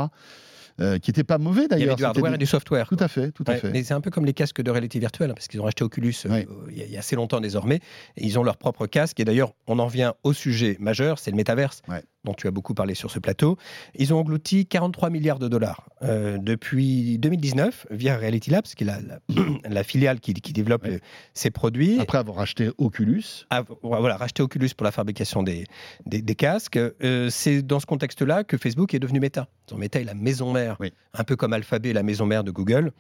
euh, 0.81 0.97
qui 0.99 1.09
n'étaient 1.11 1.23
pas 1.23 1.37
mauvais 1.37 1.61
Il 1.61 1.65
y 1.65 1.67
d'ailleurs. 1.69 1.87
avait 1.89 1.95
du 1.95 2.03
hardware 2.05 2.31
des- 2.31 2.35
et 2.35 2.37
du 2.39 2.45
software. 2.45 2.87
Tout 2.87 2.97
à 2.99 3.07
fait, 3.07 3.31
tout 3.31 3.43
à 3.47 3.55
fait. 3.55 3.71
mais 3.71 3.83
c'est 3.83 3.93
un 3.93 4.01
peu 4.01 4.11
comme 4.11 4.25
les 4.25 4.33
casques 4.33 4.61
de 4.61 4.71
réalité 4.71 4.99
virtuelle, 4.99 5.31
hein, 5.31 5.33
parce 5.35 5.47
qu'ils 5.47 5.61
ont 5.61 5.65
acheté 5.67 5.83
Oculus 5.83 6.13
euh, 6.25 6.29
Ouais. 6.29 6.47
euh, 6.49 6.71
il 6.71 6.89
y, 6.91 6.95
a- 6.95 6.99
assez 6.99 7.15
longtemps 7.15 7.39
désormais. 7.41 7.79
Et 8.17 8.25
ils 8.25 8.37
ont 8.39 8.43
leur 8.43 8.57
propre 8.57 8.85
casque. 8.87 9.19
Et 9.19 9.25
d'ailleurs, 9.25 9.53
on 9.67 9.79
en 9.79 9.85
revient 9.85 10.13
au 10.23 10.33
sujet 10.33 10.77
majeur, 10.79 11.19
c'est 11.19 11.31
le 11.31 11.37
métaverse, 11.37 11.81
Ouais. 11.87 12.03
Dont 12.25 12.33
tu 12.33 12.47
as 12.47 12.51
beaucoup 12.51 12.73
parlé 12.73 12.93
sur 12.95 13.09
ce 13.11 13.19
plateau. 13.19 13.57
Ils 13.95 14.13
ont 14.13 14.19
englouti 14.19 14.65
43 14.65 15.09
milliards 15.09 15.39
de 15.39 15.47
dollars 15.47 15.87
euh, 16.03 16.37
depuis 16.37 17.17
2019 17.19 17.87
via 17.91 18.17
Reality 18.17 18.49
Labs, 18.51 18.65
qui 18.65 18.83
est 18.83 18.87
la, 18.87 18.99
la- 19.01 19.19
la 19.69 19.83
filiale 19.83 20.19
qui, 20.19 20.33
qui 20.33 20.51
développe 20.53 20.83
Ouais. 20.83 20.95
euh, 20.95 20.99
ces 21.33 21.51
produits. 21.51 21.99
Après 21.99 22.17
avoir 22.17 22.39
acheté 22.39 22.69
Oculus, 22.77 23.23
a 23.49 23.63
voilà, 23.81 24.17
racheté 24.17 24.43
Oculus 24.43 24.69
pour 24.75 24.83
la 24.85 24.91
fabrication 24.91 25.43
des, 25.43 25.63
des, 26.05 26.21
des 26.21 26.35
casques. 26.35 26.77
Euh, 26.77 27.29
c'est 27.29 27.61
dans 27.61 27.79
ce 27.79 27.85
contexte-là 27.85 28.43
que 28.43 28.57
Facebook 28.57 28.93
est 28.93 28.99
devenu 28.99 29.19
Meta. 29.19 29.47
Donc, 29.69 29.79
Meta 29.79 29.99
est 30.01 30.03
la 30.03 30.13
maison 30.15 30.51
mère, 30.51 30.75
Oui. 30.79 30.91
un 31.13 31.23
peu 31.23 31.35
comme 31.35 31.53
Alphabet 31.53 31.89
est 31.89 31.93
la 31.93 32.03
maison 32.03 32.25
mère 32.25 32.43
de 32.43 32.51
Google. 32.51 32.91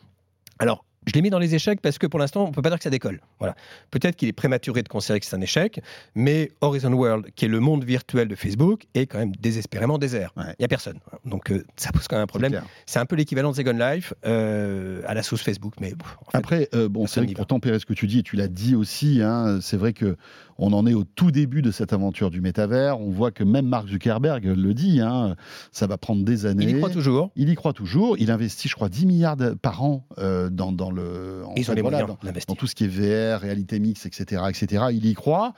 Alors, 0.59 0.85
je 1.05 1.13
l'ai 1.13 1.21
mis 1.21 1.29
dans 1.29 1.39
les 1.39 1.55
échecs 1.55 1.81
parce 1.81 1.97
que 1.97 2.07
pour 2.07 2.19
l'instant, 2.19 2.45
on 2.45 2.47
ne 2.49 2.53
peut 2.53 2.61
pas 2.61 2.69
dire 2.69 2.77
que 2.77 2.83
ça 2.83 2.89
décolle. 2.89 3.21
Voilà. 3.39 3.55
Peut-être 3.91 4.15
qu'il 4.15 4.27
est 4.27 4.33
prématuré 4.33 4.81
de 4.83 4.87
considérer 4.89 5.19
que 5.19 5.25
c'est 5.25 5.35
un 5.35 5.41
échec, 5.41 5.79
mais 6.15 6.51
Horizon 6.61 6.93
World, 6.93 7.27
qui 7.35 7.45
est 7.45 7.47
le 7.49 7.59
monde 7.59 7.83
virtuel 7.83 8.27
de 8.27 8.35
Facebook, 8.35 8.85
est 8.93 9.05
quand 9.05 9.19
même 9.19 9.35
désespérément 9.35 9.97
désert. 9.97 10.33
Il 10.37 10.41
Ouais. 10.43 10.55
n'y 10.59 10.65
a 10.65 10.67
personne. 10.67 10.99
Donc, 11.25 11.51
euh, 11.51 11.63
ça 11.75 11.91
pose 11.91 12.07
quand 12.07 12.15
même 12.15 12.23
un 12.23 12.27
problème. 12.27 12.61
C'est 12.85 12.99
un 12.99 13.05
peu 13.05 13.15
l'équivalent 13.15 13.51
de 13.51 13.55
Second 13.55 13.77
Life 13.77 14.13
euh, 14.25 15.01
à 15.07 15.13
la 15.13 15.23
sauce 15.23 15.41
Facebook. 15.41 15.73
Mais 15.79 15.91
bon, 15.93 16.05
en 16.27 16.31
fait, 16.31 16.37
Après, 16.37 16.69
euh, 16.73 16.89
bon, 16.89 17.07
c'est 17.07 17.19
vrai 17.21 17.27
que 17.29 17.33
pour 17.35 17.47
tempérer 17.47 17.79
ce 17.79 17.85
que 17.85 17.93
tu 17.93 18.07
dis, 18.07 18.19
et 18.19 18.23
tu 18.23 18.35
l'as 18.35 18.47
dit 18.47 18.75
aussi, 18.75 19.21
hein, 19.21 19.59
c'est 19.61 19.77
vrai 19.77 19.93
que 19.93 20.17
on 20.57 20.71
en 20.73 20.85
est 20.87 20.93
au 20.93 21.03
tout 21.03 21.31
début 21.31 21.61
de 21.61 21.71
cette 21.71 21.91
aventure 21.93 22.31
du 22.31 22.41
métavers. 22.41 22.99
On 22.99 23.09
voit 23.09 23.31
que 23.31 23.43
même 23.43 23.65
Mark 23.67 23.87
Zuckerberg 23.89 24.45
le 24.45 24.73
dit, 24.73 25.01
hein, 25.01 25.35
ça 25.71 25.87
va 25.87 25.97
prendre 25.97 26.23
des 26.23 26.45
années. 26.45 26.63
il 26.65 26.69
y 26.69 26.77
croit 26.77 26.89
toujours. 26.89 27.31
Il 27.35 27.49
y 27.49 27.55
croit 27.55 27.73
toujours. 27.73 28.17
Il 28.17 28.31
investit, 28.31 28.67
je 28.69 28.75
crois, 28.75 28.89
10 28.89 29.05
milliards 29.05 29.35
par 29.61 29.83
an 29.83 30.07
euh, 30.17 30.49
dans, 30.49 30.71
dans 30.71 30.91
le, 30.91 31.43
en 31.45 31.53
Ils 31.55 31.63
fait, 31.65 31.71
ont 31.71 31.75
les 31.75 31.81
voilà, 31.81 31.97
moyens 32.05 32.17
dans, 32.23 32.31
dans 32.53 32.55
tout 32.55 32.67
ce 32.67 32.75
qui 32.75 32.85
est 32.85 32.87
VR, 32.87 33.39
réalité 33.41 33.79
mix, 33.79 34.05
etc., 34.05 34.43
etc. 34.49 34.85
Il 34.91 35.05
y 35.05 35.13
croit. 35.13 35.53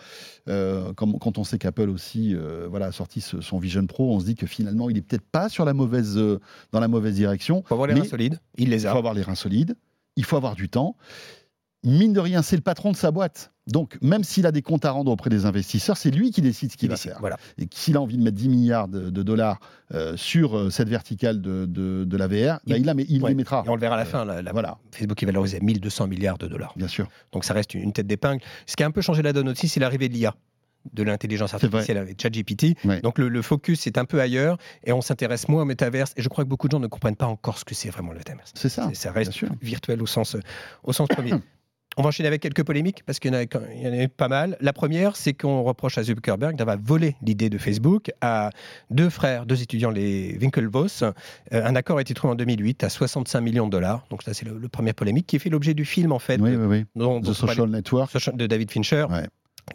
Euh, 0.48 0.94
comme, 0.94 1.20
quand 1.20 1.38
on 1.38 1.44
sait 1.44 1.58
qu'Apple 1.58 1.90
aussi 1.90 2.34
euh, 2.34 2.68
voilà, 2.70 2.88
a 2.88 2.92
sorti 2.92 3.22
ce- 3.22 3.42
son 3.42 3.60
Vision 3.60 3.86
Pro, 3.86 4.14
on 4.16 4.20
se 4.20 4.26
dit 4.26 4.36
que 4.36 4.48
finalement, 4.48 4.90
il 4.90 4.98
est 4.98 5.02
peut-être 5.02 5.30
pas 5.30 5.50
sur 5.50 5.66
la 5.66 5.74
mauvaise, 5.74 6.18
dans 6.72 6.80
la 6.80 6.88
mauvaise 6.88 7.16
direction. 7.16 7.62
Il 7.66 7.68
faut 7.68 7.74
avoir 7.76 7.88
les 7.88 7.94
reins 7.94 8.04
solides. 8.06 8.40
Il 8.58 8.70
les 8.70 8.82
Il 8.84 8.88
a. 8.88 8.92
faut 8.94 8.98
avoir 8.98 9.14
les 9.14 9.22
reins 9.22 9.36
solides, 9.36 9.76
il 10.16 10.24
faut 10.24 10.38
avoir 10.38 10.56
du 10.56 10.70
temps. 10.70 10.96
Mine 11.84 12.14
de 12.14 12.20
rien, 12.20 12.42
c'est 12.42 12.56
le 12.56 12.62
patron 12.62 12.92
de 12.92 12.96
sa 12.98 13.12
boîte. 13.12 13.52
Donc, 13.68 13.98
même 14.02 14.24
s'il 14.24 14.46
a 14.46 14.52
des 14.52 14.62
comptes 14.62 14.86
à 14.86 14.92
rendre 14.92 15.12
auprès 15.12 15.30
des 15.30 15.46
investisseurs, 15.46 15.98
c'est 15.98 16.10
lui 16.12 16.32
qui 16.32 16.42
décide 16.42 16.72
ce 16.72 16.78
qu'il 16.78 16.88
Il 16.88 16.90
va 16.90 16.96
décide. 16.96 17.12
faire. 17.12 17.20
Voilà. 17.20 17.38
Et 17.58 17.68
s'il 17.74 17.98
a 17.98 18.02
envie 18.02 18.18
de 18.18 18.24
mettre 18.24 18.38
10 18.38 18.50
milliards 18.50 18.88
de, 18.88 19.10
de 19.10 19.24
dollars 19.24 19.60
euh, 19.94 20.16
sur 20.18 20.58
euh, 20.58 20.70
cette 20.70 20.90
verticale 20.90 21.42
de, 21.42 21.66
de- 21.66 22.04
de 22.06 22.18
la 22.18 22.28
VR, 22.28 22.60
Il- 22.66 22.72
bah, 22.72 22.78
il, 22.78 22.86
la 22.86 22.94
met- 22.94 23.06
il 23.10 23.22
Ouais. 23.22 23.30
les 23.30 23.36
mettra. 23.36 23.64
Et 23.66 23.70
on 23.70 23.76
le 23.76 23.82
verra 23.82 23.96
à 23.96 23.98
la 23.98 24.04
Euh, 24.04 24.06
fin. 24.06 24.26
la- 24.26 24.42
la- 24.42 24.52
Voilà, 24.52 24.78
Facebook 24.92 25.22
est 25.22 25.26
valorisé 25.26 25.58
à 25.58 25.60
1200 25.60 26.08
milliards 26.08 26.38
de 26.38 26.48
dollars. 26.48 26.74
bien 26.78 26.88
sûr. 26.88 27.08
Donc 27.34 27.44
ça 27.46 27.54
reste 27.54 27.74
une 27.74 27.84
une 27.84 27.94
tête 27.94 28.08
d'épingle. 28.08 28.42
Ce 28.66 28.76
qui 28.76 28.84
a 28.84 28.86
un 28.88 28.92
peu 28.92 29.02
changé 29.02 29.22
la 29.22 29.34
donne 29.34 29.48
aussi, 29.50 29.68
c'est 29.68 29.80
l'arrivée 29.80 30.10
de 30.10 30.14
l'IA, 30.14 30.36
de 30.94 31.04
l'intelligence 31.04 31.54
artificielle 31.54 31.98
avec 31.98 32.22
ChatGPT. 32.22 32.76
Ouais. 32.86 33.02
Donc 33.02 33.18
le, 33.20 33.28
le 33.30 33.42
focus 33.42 33.86
est 33.88 33.98
un 33.98 34.06
peu 34.06 34.20
ailleurs 34.22 34.58
et 34.86 34.94
on 34.94 35.02
s'intéresse 35.02 35.48
moins 35.50 35.62
au 35.64 35.66
métaverse. 35.66 36.14
Et 36.18 36.22
je 36.22 36.30
crois 36.30 36.44
que 36.46 36.50
beaucoup 36.50 36.68
de 36.68 36.72
gens 36.72 36.80
ne 36.80 36.88
comprennent 36.88 37.16
pas 37.16 37.28
encore 37.28 37.58
ce 37.58 37.66
que 37.66 37.76
c'est 37.76 37.90
vraiment 37.90 38.12
le 38.12 38.18
métaverse. 38.20 38.52
C'est 38.56 38.70
ça. 38.70 38.90
Ça 38.94 39.12
reste 39.12 39.34
virtuel 39.62 40.02
au 40.02 40.06
sens, 40.06 40.36
au 40.84 40.94
sens 40.94 41.08
premier. 41.10 41.32
On 42.00 42.04
va 42.04 42.10
enchaîner 42.10 42.28
avec 42.28 42.42
quelques 42.42 42.64
polémiques 42.64 43.02
parce 43.06 43.18
qu'il 43.20 43.34
y 43.34 43.36
en 43.36 43.40
a, 43.40 43.44
il 43.44 43.82
y 43.82 43.88
en 43.88 44.06
a 44.06 44.08
pas 44.08 44.28
mal. 44.28 44.56
La 44.62 44.72
première, 44.72 45.16
c'est 45.16 45.34
qu'on 45.34 45.64
reproche 45.64 45.98
à 45.98 46.04
Zuckerberg 46.04 46.56
d'avoir 46.56 46.78
volé 46.80 47.16
l'idée 47.24 47.50
de 47.50 47.58
Facebook 47.58 48.12
à 48.22 48.52
deux 48.92 49.10
frères, 49.10 49.48
deux 49.48 49.62
étudiants, 49.64 49.90
les 49.90 50.38
Winklevoss. 50.40 51.02
Euh, 51.02 51.12
un 51.52 51.76
accord 51.76 51.98
a 51.98 52.02
été 52.02 52.14
trouvé 52.14 52.34
en 52.34 52.36
2008 52.36 52.84
à 52.84 52.90
65 52.90 53.42
millions 53.42 53.66
de 53.66 53.72
dollars. 53.72 54.06
Donc 54.12 54.22
ça, 54.22 54.34
c'est 54.36 54.46
le, 54.46 54.58
le 54.60 54.68
premier 54.70 54.94
polémique 54.94 55.26
qui 55.26 55.40
fait 55.40 55.50
l'objet 55.50 55.74
du 55.74 55.86
film 55.86 56.12
en 56.12 56.20
fait 56.20 56.40
Oui, 56.40 56.52
de- 56.52 56.58
oui, 56.58 56.66
oui. 56.68 56.86
dont- 56.96 57.20
dont 57.20 57.32
The 57.32 57.34
Social 57.34 57.68
Network. 57.70 58.12
De 58.36 58.46
David 58.48 58.72
Fincher, 58.72 59.06
Ouais. 59.10 59.26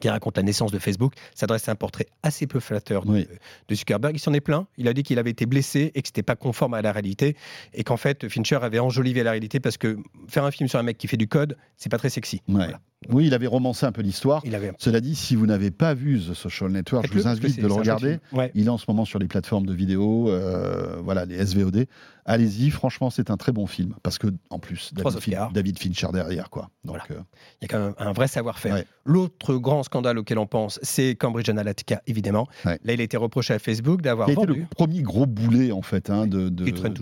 Qui 0.01 0.09
raconte 0.09 0.37
la 0.37 0.43
naissance 0.43 0.73
de 0.73 0.79
Facebook, 0.79 1.15
s'adresse 1.35 1.69
à 1.69 1.73
un 1.73 1.77
portrait 1.77 2.07
assez 2.23 2.47
peu 2.47 2.61
flatteur 2.61 3.05
de, 3.05 3.27
Zuckerberg. 3.73 4.17
Il 4.17 4.19
s'en 4.19 4.33
est 4.33 4.41
plaint. 4.41 4.67
Il 4.77 4.89
a 4.89 4.93
dit 4.93 5.03
qu'il 5.03 5.19
avait 5.19 5.31
été 5.31 5.47
blessé 5.47 5.93
et 5.95 6.03
que 6.03 6.09
c'était 6.09 6.23
pas 6.23 6.37
conforme 6.37 6.75
à 6.75 6.83
la 6.83 6.93
réalité 6.93 7.37
et 7.75 7.85
qu'en 7.85 7.97
fait 7.97 8.29
Fincher 8.29 8.59
avait 8.63 8.79
enjolivé 8.79 9.23
la 9.23 9.31
réalité 9.31 9.61
parce 9.61 9.77
que 9.77 9.99
faire 10.29 10.45
un 10.45 10.51
film 10.51 10.69
sur 10.69 10.79
un 10.79 10.83
mec 10.83 10.99
qui 10.99 11.09
fait 11.09 11.17
du 11.17 11.29
code, 11.29 11.57
c'est 11.77 11.91
pas 11.91 11.99
très 11.99 12.11
sexy. 12.11 12.43
Ouais. 12.49 12.55
Voilà. 12.55 12.81
Oui, 13.11 13.26
il 13.26 13.35
avait 13.35 13.47
romancé 13.47 13.87
un 13.87 13.92
peu 13.92 14.02
l'histoire. 14.02 14.42
Avait. 14.52 14.73
Cela 14.78 15.00
dit, 15.00 15.14
si 15.14 15.35
vous 15.37 15.47
n'avez 15.47 15.71
pas 15.71 15.94
vu 15.94 16.21
The 16.21 16.35
Social 16.35 16.71
Network, 16.71 17.06
je 17.09 17.12
vous 17.12 17.26
invite 17.26 17.61
de 17.61 17.66
le 17.66 17.73
regarder. 17.73 18.18
Ouais. 18.32 18.50
Il 18.54 18.66
est 18.66 18.71
en 18.71 18.78
ce 18.78 18.85
moment 18.88 19.04
sur 19.04 19.18
les 19.18 19.26
plateformes 19.26 19.66
de 19.66 19.73
vidéo, 19.75 20.28
euh, 20.30 20.97
voilà, 21.02 21.25
les 21.25 21.44
SVOD. 21.44 21.87
Allez-y, 22.25 22.71
franchement, 22.71 23.11
c'est 23.11 23.30
un 23.30 23.37
très 23.37 23.50
bon 23.50 23.66
film. 23.66 23.94
Parce 24.04 24.16
que, 24.18 24.28
en 24.50 24.61
plus, 24.61 24.92
David, 24.94 25.11
Fin- 25.11 25.18
Oscars. 25.18 25.52
David 25.52 25.78
Fincher 25.80 26.06
derrière, 26.12 26.50
quoi. 26.50 26.71
Donc, 26.85 26.99
Voilà. 27.09 27.21
euh, 27.21 27.25
Il 27.61 27.64
y 27.64 27.64
a 27.64 27.68
quand 27.68 27.85
même 27.85 27.94
un 27.99 28.12
vrai 28.12 28.28
savoir-faire. 28.28 28.75
Ouais. 28.75 28.87
L'autre 29.04 29.56
grand 29.56 29.82
scandale 29.82 30.18
auquel 30.18 30.38
on 30.38 30.47
pense, 30.47 30.78
c'est 30.82 31.16
Cambridge 31.16 31.49
Analytica, 31.49 32.00
évidemment. 32.06 32.47
Ouais. 32.64 32.78
Là, 32.85 32.92
il 32.92 33.00
a 33.00 33.04
été 33.04 33.16
reproché 33.16 33.54
à 33.54 33.59
Facebook 33.59 34.02
d'avoir 34.02 34.28
été 34.28 34.37
vendu. 34.37 34.61
le 34.61 34.66
premier 34.66 35.02
gros 35.02 35.26
boulet, 35.26 35.73
en 35.73 35.82
fait, 35.82 36.11
hein, 36.11 36.28
de. 36.28 36.52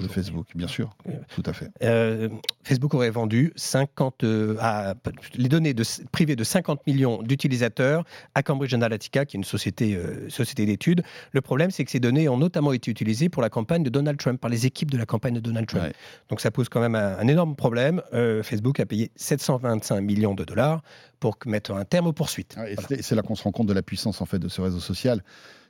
Facebook, 0.09 0.47
bien 0.55 0.69
sûr. 0.69 0.97
Tout 1.35 1.43
à 1.45 1.53
fait. 1.53 1.69
Euh, 1.83 2.31
Facebook 2.65 2.95
aurait 2.95 3.11
vendu 3.11 3.53
50, 3.57 4.25
euh, 4.25 4.57
à- 4.61 4.95
les 5.35 5.49
données 5.51 5.75
de, 5.75 5.85
privées 6.13 6.37
de 6.37 6.45
50 6.45 6.87
millions 6.87 7.23
d'utilisateurs 7.23 8.05
à 8.35 8.43
Cambridge 8.43 8.75
Analytica, 8.75 9.25
qui 9.25 9.37
est 9.37 9.39
une 9.39 9.45
société, 9.45 9.95
euh, 9.95 10.29
société 10.29 10.67
d'études. 10.67 11.03
Le 11.33 11.41
problème, 11.41 11.71
c'est 11.71 11.85
que 11.85 11.91
ces 11.91 12.01
données 12.01 12.29
ont 12.29 12.37
notamment 12.37 12.73
été 12.73 12.91
utilisées 12.91 13.29
pour 13.29 13.43
la 13.43 13.51
campagne 13.51 13.83
de 13.83 13.91
Donald 13.91 14.19
Trump, 14.19 14.41
par 14.41 14.51
les 14.51 14.67
équipes 14.67 14.91
de 14.91 14.99
la 14.99 15.07
campagne 15.07 15.35
de 15.35 15.41
Donald 15.41 15.67
Trump. 15.67 15.85
Ouais. 15.85 15.93
Donc 16.29 16.41
ça 16.41 16.51
pose 16.51 16.69
quand 16.69 16.81
même 16.81 16.95
un, 16.95 17.19
un 17.19 17.29
énorme 17.29 17.57
problème. 17.57 18.03
Euh, 18.13 18.43
Facebook 18.43 18.81
a 18.81 18.87
payé 18.87 19.11
725 19.17 20.01
millions 20.01 20.35
de 20.35 20.45
dollars 20.45 20.83
pour 21.19 21.37
mettre 21.47 21.73
un 21.73 21.85
terme 21.85 22.07
aux 22.07 22.13
poursuites. 22.13 22.55
Voilà. 22.57 23.03
C'est 23.03 23.15
là 23.15 23.23
qu'on 23.23 23.35
se 23.35 23.43
rend 23.43 23.53
compte 23.53 23.67
de 23.67 23.73
la 23.73 23.83
puissance, 23.83 24.21
en 24.21 24.27
fait, 24.27 24.39
de 24.39 24.49
ce 24.49 24.61
réseau 24.61 24.81
social 24.81 25.23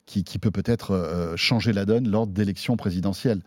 qui, 0.07 0.25
qui 0.25 0.39
peut 0.39 0.50
peut-être 0.50 0.93
euh, 0.93 1.37
changer 1.37 1.73
la 1.73 1.85
donne 1.85 2.09
lors 2.09 2.27
d'élections 2.27 2.77
présidentielles. 2.77 3.43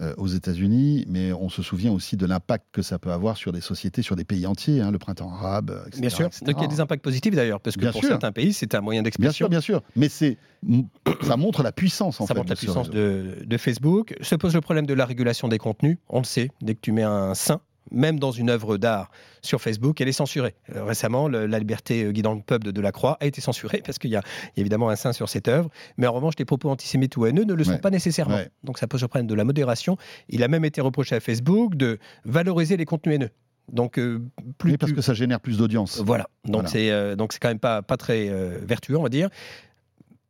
Euh, 0.00 0.12
aux 0.16 0.26
États-Unis, 0.26 1.04
mais 1.08 1.32
on 1.32 1.48
se 1.48 1.62
souvient 1.62 1.92
aussi 1.92 2.16
de 2.16 2.26
l'impact 2.26 2.66
que 2.72 2.82
ça 2.82 2.98
peut 2.98 3.12
avoir 3.12 3.36
sur 3.36 3.52
des 3.52 3.60
sociétés, 3.60 4.02
sur 4.02 4.16
des 4.16 4.24
pays 4.24 4.44
entiers, 4.46 4.80
hein, 4.80 4.90
le 4.90 4.98
printemps 4.98 5.30
arabe, 5.32 5.70
euh, 5.70 5.86
etc. 5.86 6.00
Bien 6.00 6.10
sûr. 6.10 6.26
etc. 6.26 6.44
Donc 6.46 6.56
il 6.58 6.62
y 6.62 6.64
a 6.64 6.68
des 6.68 6.80
impacts 6.80 7.02
positifs 7.04 7.34
d'ailleurs, 7.34 7.60
parce 7.60 7.76
que 7.76 7.80
Bien 7.82 7.92
pour 7.92 8.00
sûr. 8.00 8.08
certains 8.10 8.32
pays, 8.32 8.52
c'est 8.52 8.74
un 8.74 8.80
moyen 8.80 9.00
Bien 9.02 9.04
d'expression. 9.04 9.32
sûr, 9.32 9.48
bien 9.48 9.60
sûr. 9.60 9.82
Mais 9.94 10.08
c'est, 10.08 10.36
ça 11.22 11.36
montre 11.36 11.62
la 11.62 11.70
puissance, 11.72 12.20
en 12.20 12.26
ça 12.26 12.34
fait. 12.34 12.40
montre 12.40 12.50
la 12.50 12.56
puissance 12.56 12.90
de, 12.90 13.36
de 13.44 13.56
Facebook. 13.56 14.16
Se 14.20 14.34
pose 14.34 14.54
le 14.54 14.60
problème 14.60 14.86
de 14.86 14.94
la 14.94 15.06
régulation 15.06 15.46
des 15.48 15.58
contenus. 15.58 15.98
On 16.08 16.18
le 16.18 16.24
sait, 16.24 16.50
dès 16.60 16.74
que 16.74 16.80
tu 16.80 16.90
mets 16.92 17.02
un 17.04 17.34
sein, 17.34 17.60
même 17.94 18.18
dans 18.18 18.30
une 18.32 18.50
œuvre 18.50 18.76
d'art 18.76 19.10
sur 19.42 19.60
Facebook, 19.60 20.00
elle 20.00 20.08
est 20.08 20.12
censurée. 20.12 20.54
Euh, 20.74 20.84
récemment, 20.84 21.28
le- 21.28 21.46
la 21.46 21.58
liberté 21.58 22.04
euh, 22.04 22.12
guidant 22.12 22.34
le 22.34 22.42
peuple 22.42 22.66
de 22.66 22.70
Delacroix 22.70 23.16
a 23.20 23.26
été 23.26 23.40
censurée 23.40 23.82
parce 23.84 23.98
qu'il 23.98 24.10
y, 24.10 24.16
a 24.16 24.20
il 24.20 24.58
y 24.58 24.60
a 24.60 24.62
évidemment 24.62 24.88
un 24.90 24.96
sein 24.96 25.12
sur 25.12 25.28
cette 25.28 25.48
œuvre. 25.48 25.70
Mais 25.96 26.06
en 26.06 26.12
revanche, 26.12 26.34
les 26.38 26.44
propos 26.44 26.68
antisémites 26.70 27.16
ou 27.16 27.26
haineux 27.26 27.44
ne 27.44 27.54
le 27.54 27.64
sont 27.64 27.78
pas 27.78 27.90
nécessairement. 27.90 28.36
Ouais. 28.36 28.50
Donc 28.64 28.78
ça 28.78 28.86
pose 28.86 29.02
le 29.02 29.08
problème 29.08 29.26
de 29.26 29.34
la 29.34 29.44
modération. 29.44 29.96
Il 30.28 30.42
a 30.42 30.48
même 30.48 30.64
été 30.64 30.80
reproché 30.80 31.14
à 31.16 31.20
Facebook 31.20 31.76
de 31.76 31.98
valoriser 32.24 32.76
les 32.76 32.84
contenus 32.84 33.16
haineux. 33.16 33.30
Donc 33.72 33.98
euh, 33.98 34.20
plus 34.58 34.72
Oui, 34.72 34.76
parce 34.76 34.90
tu- 34.92 34.96
que 34.96 35.00
ça 35.02 35.14
génère 35.14 35.40
plus 35.40 35.56
d'audience. 35.56 35.98
voilà, 36.04 36.28
donc 36.44 36.54
Voilà. 36.54 36.68
c'est 36.68 36.90
euh, 36.90 37.16
donc 37.16 37.32
c'est 37.32 37.38
quand 37.38 37.48
même 37.48 37.58
pas 37.58 37.80
pas 37.80 37.96
très 37.96 38.28
euh, 38.28 38.58
vertueux, 38.62 38.98
on 38.98 39.02
va 39.02 39.08
dire. 39.08 39.30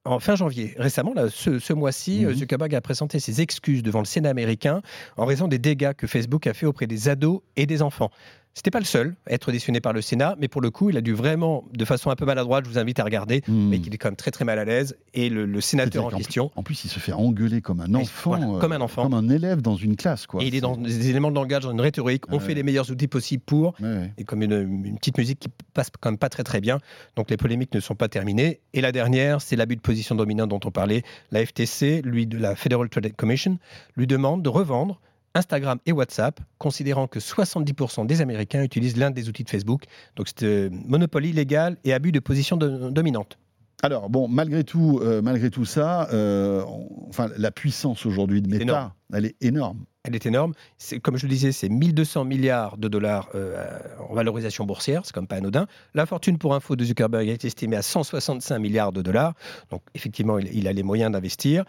En 0.06 0.20
fin 0.20 0.36
janvier, 0.36 0.74
récemment, 0.76 1.14
là, 1.14 1.30
ce, 1.30 1.58
ce 1.58 1.72
mois-ci, 1.72 2.26
euh, 2.26 2.34
Zuckerberg 2.34 2.74
a 2.74 2.82
présenté 2.82 3.18
ses 3.20 3.40
excuses 3.40 3.82
devant 3.82 4.00
le 4.00 4.04
Sénat 4.04 4.28
américain 4.28 4.82
en 5.16 5.24
raison 5.24 5.48
des 5.48 5.58
dégâts 5.58 5.94
que 5.94 6.06
Facebook 6.06 6.46
a 6.46 6.52
fait 6.52 6.66
auprès 6.66 6.86
des 6.86 7.08
ados 7.08 7.40
et 7.56 7.64
des 7.64 7.80
enfants. 7.80 8.10
C'était 8.54 8.70
pas 8.70 8.78
le 8.78 8.84
seul 8.84 9.16
à 9.26 9.32
être 9.32 9.48
auditionné 9.48 9.80
par 9.80 9.92
le 9.92 10.00
Sénat, 10.00 10.36
mais 10.38 10.46
pour 10.46 10.60
le 10.60 10.70
coup, 10.70 10.88
il 10.90 10.96
a 10.96 11.00
dû 11.00 11.12
vraiment, 11.12 11.64
de 11.72 11.84
façon 11.84 12.10
un 12.10 12.14
peu 12.16 12.24
maladroite, 12.24 12.64
je 12.66 12.70
vous 12.70 12.78
invite 12.78 13.00
à 13.00 13.04
regarder, 13.04 13.42
Hmm. 13.48 13.68
mais 13.68 13.80
qu'il 13.80 13.92
est 13.92 13.98
quand 13.98 14.08
même 14.08 14.16
très 14.16 14.30
très 14.30 14.44
mal 14.44 14.58
à 14.60 14.64
l'aise. 14.64 14.96
Et 15.12 15.28
le, 15.28 15.44
le 15.44 15.60
sénateur 15.60 16.04
en 16.06 16.10
question, 16.10 16.52
En 16.54 16.62
plus, 16.62 16.84
il 16.84 16.88
se 16.88 17.00
fait 17.00 17.12
engueuler 17.12 17.60
comme 17.60 17.80
un 17.80 17.92
enfant, 17.94 18.30
voilà, 18.36 18.46
euh, 18.48 18.58
comme 18.60 18.70
un 18.72 18.80
enfant. 18.80 19.02
comme 19.02 19.14
un 19.14 19.28
élève 19.28 19.60
dans 19.60 19.74
une 19.76 19.96
classe, 19.96 20.26
quoi. 20.26 20.42
et 20.42 20.46
il 20.46 20.54
est 20.54 20.60
dans 20.60 20.76
des 20.76 21.10
éléments 21.10 21.30
de 21.30 21.34
langage, 21.34 21.64
dans 21.64 21.72
une 21.72 21.80
rhétorique, 21.80 22.24
on 22.30 22.38
fait 22.38 22.54
les 22.54 22.62
meilleurs 22.62 22.90
outils 22.92 23.08
possibles 23.08 23.42
pour, 23.44 23.74
ouais. 23.80 24.12
et 24.18 24.24
comme 24.24 24.42
une, 24.42 24.52
une 24.84 24.98
petite 24.98 25.18
musique 25.18 25.40
qui 25.40 25.48
passe 25.74 25.90
quand 26.00 26.10
même 26.12 26.18
pas 26.18 26.28
très 26.28 26.44
très 26.44 26.60
bien. 26.60 26.78
Donc 27.16 27.30
les 27.30 27.36
polémiques 27.36 27.74
ne 27.74 27.80
sont 27.80 27.96
pas 27.96 28.08
terminées. 28.08 28.60
Et 28.72 28.80
la 28.80 28.92
dernière, 28.92 29.40
c'est 29.40 29.56
l'abus 29.56 29.74
de 29.76 29.80
position 29.80 30.14
dominante 30.14 30.50
dont 30.50 30.60
on 30.64 30.70
parlait. 30.70 31.02
La 31.32 31.44
FTC, 31.44 32.02
lui 32.04 32.26
de 32.28 32.38
la 32.38 32.54
Federal 32.54 32.88
Trade 32.88 33.12
Commission, 33.16 33.58
lui 33.96 34.06
demande 34.06 34.42
de 34.42 34.48
revendre 34.48 35.00
Instagram 35.34 35.78
et 35.86 35.92
WhatsApp, 35.92 36.40
considérant 36.58 37.06
que 37.06 37.18
70% 37.18 38.06
des 38.06 38.20
Américains 38.20 38.62
utilisent 38.62 38.96
l'un 38.96 39.10
des 39.10 39.28
outils 39.28 39.44
de 39.44 39.50
Facebook. 39.50 39.84
Donc 40.16 40.28
c'est 40.28 40.44
euh, 40.44 40.70
monopole 40.72 41.26
illégal 41.26 41.76
et 41.84 41.92
abus 41.92 42.12
de 42.12 42.20
position 42.20 42.56
do- 42.56 42.90
dominante. 42.90 43.38
Alors 43.82 44.08
bon, 44.08 44.28
malgré 44.28 44.64
tout, 44.64 45.00
euh, 45.02 45.20
malgré 45.20 45.50
tout 45.50 45.64
ça, 45.64 46.08
euh, 46.12 46.62
on- 46.66 47.08
enfin 47.08 47.28
la 47.36 47.50
puissance 47.50 48.06
aujourd'hui 48.06 48.40
de 48.40 48.48
Meta, 48.48 48.62
Énorme. 48.62 48.92
elle 49.12 49.26
est 49.26 49.36
énorme. 49.42 49.84
Elle 50.06 50.14
est 50.14 50.26
énorme. 50.26 50.52
C'est, 50.78 51.00
comme 51.00 51.16
je 51.16 51.24
le 51.24 51.30
disais, 51.30 51.50
c'est 51.50 51.68
1200 51.70 52.24
milliards 52.24 52.76
de 52.76 52.88
dollars 52.88 53.28
euh, 53.34 53.66
en 54.08 54.14
valorisation 54.14 54.64
boursière. 54.66 55.00
C'est 55.04 55.14
comme 55.14 55.26
pas 55.26 55.36
anodin. 55.36 55.66
La 55.94 56.04
fortune 56.06 56.36
pour 56.38 56.54
info 56.54 56.76
de 56.76 56.84
Zuckerberg 56.84 57.26
est 57.28 57.44
estimée 57.44 57.76
à 57.76 57.82
165 57.82 58.58
milliards 58.58 58.92
de 58.92 59.00
dollars. 59.00 59.32
Donc, 59.70 59.80
effectivement, 59.94 60.38
il, 60.38 60.54
il 60.54 60.68
a 60.68 60.72
les 60.74 60.82
moyens 60.82 61.10
d'investir. 61.10 61.64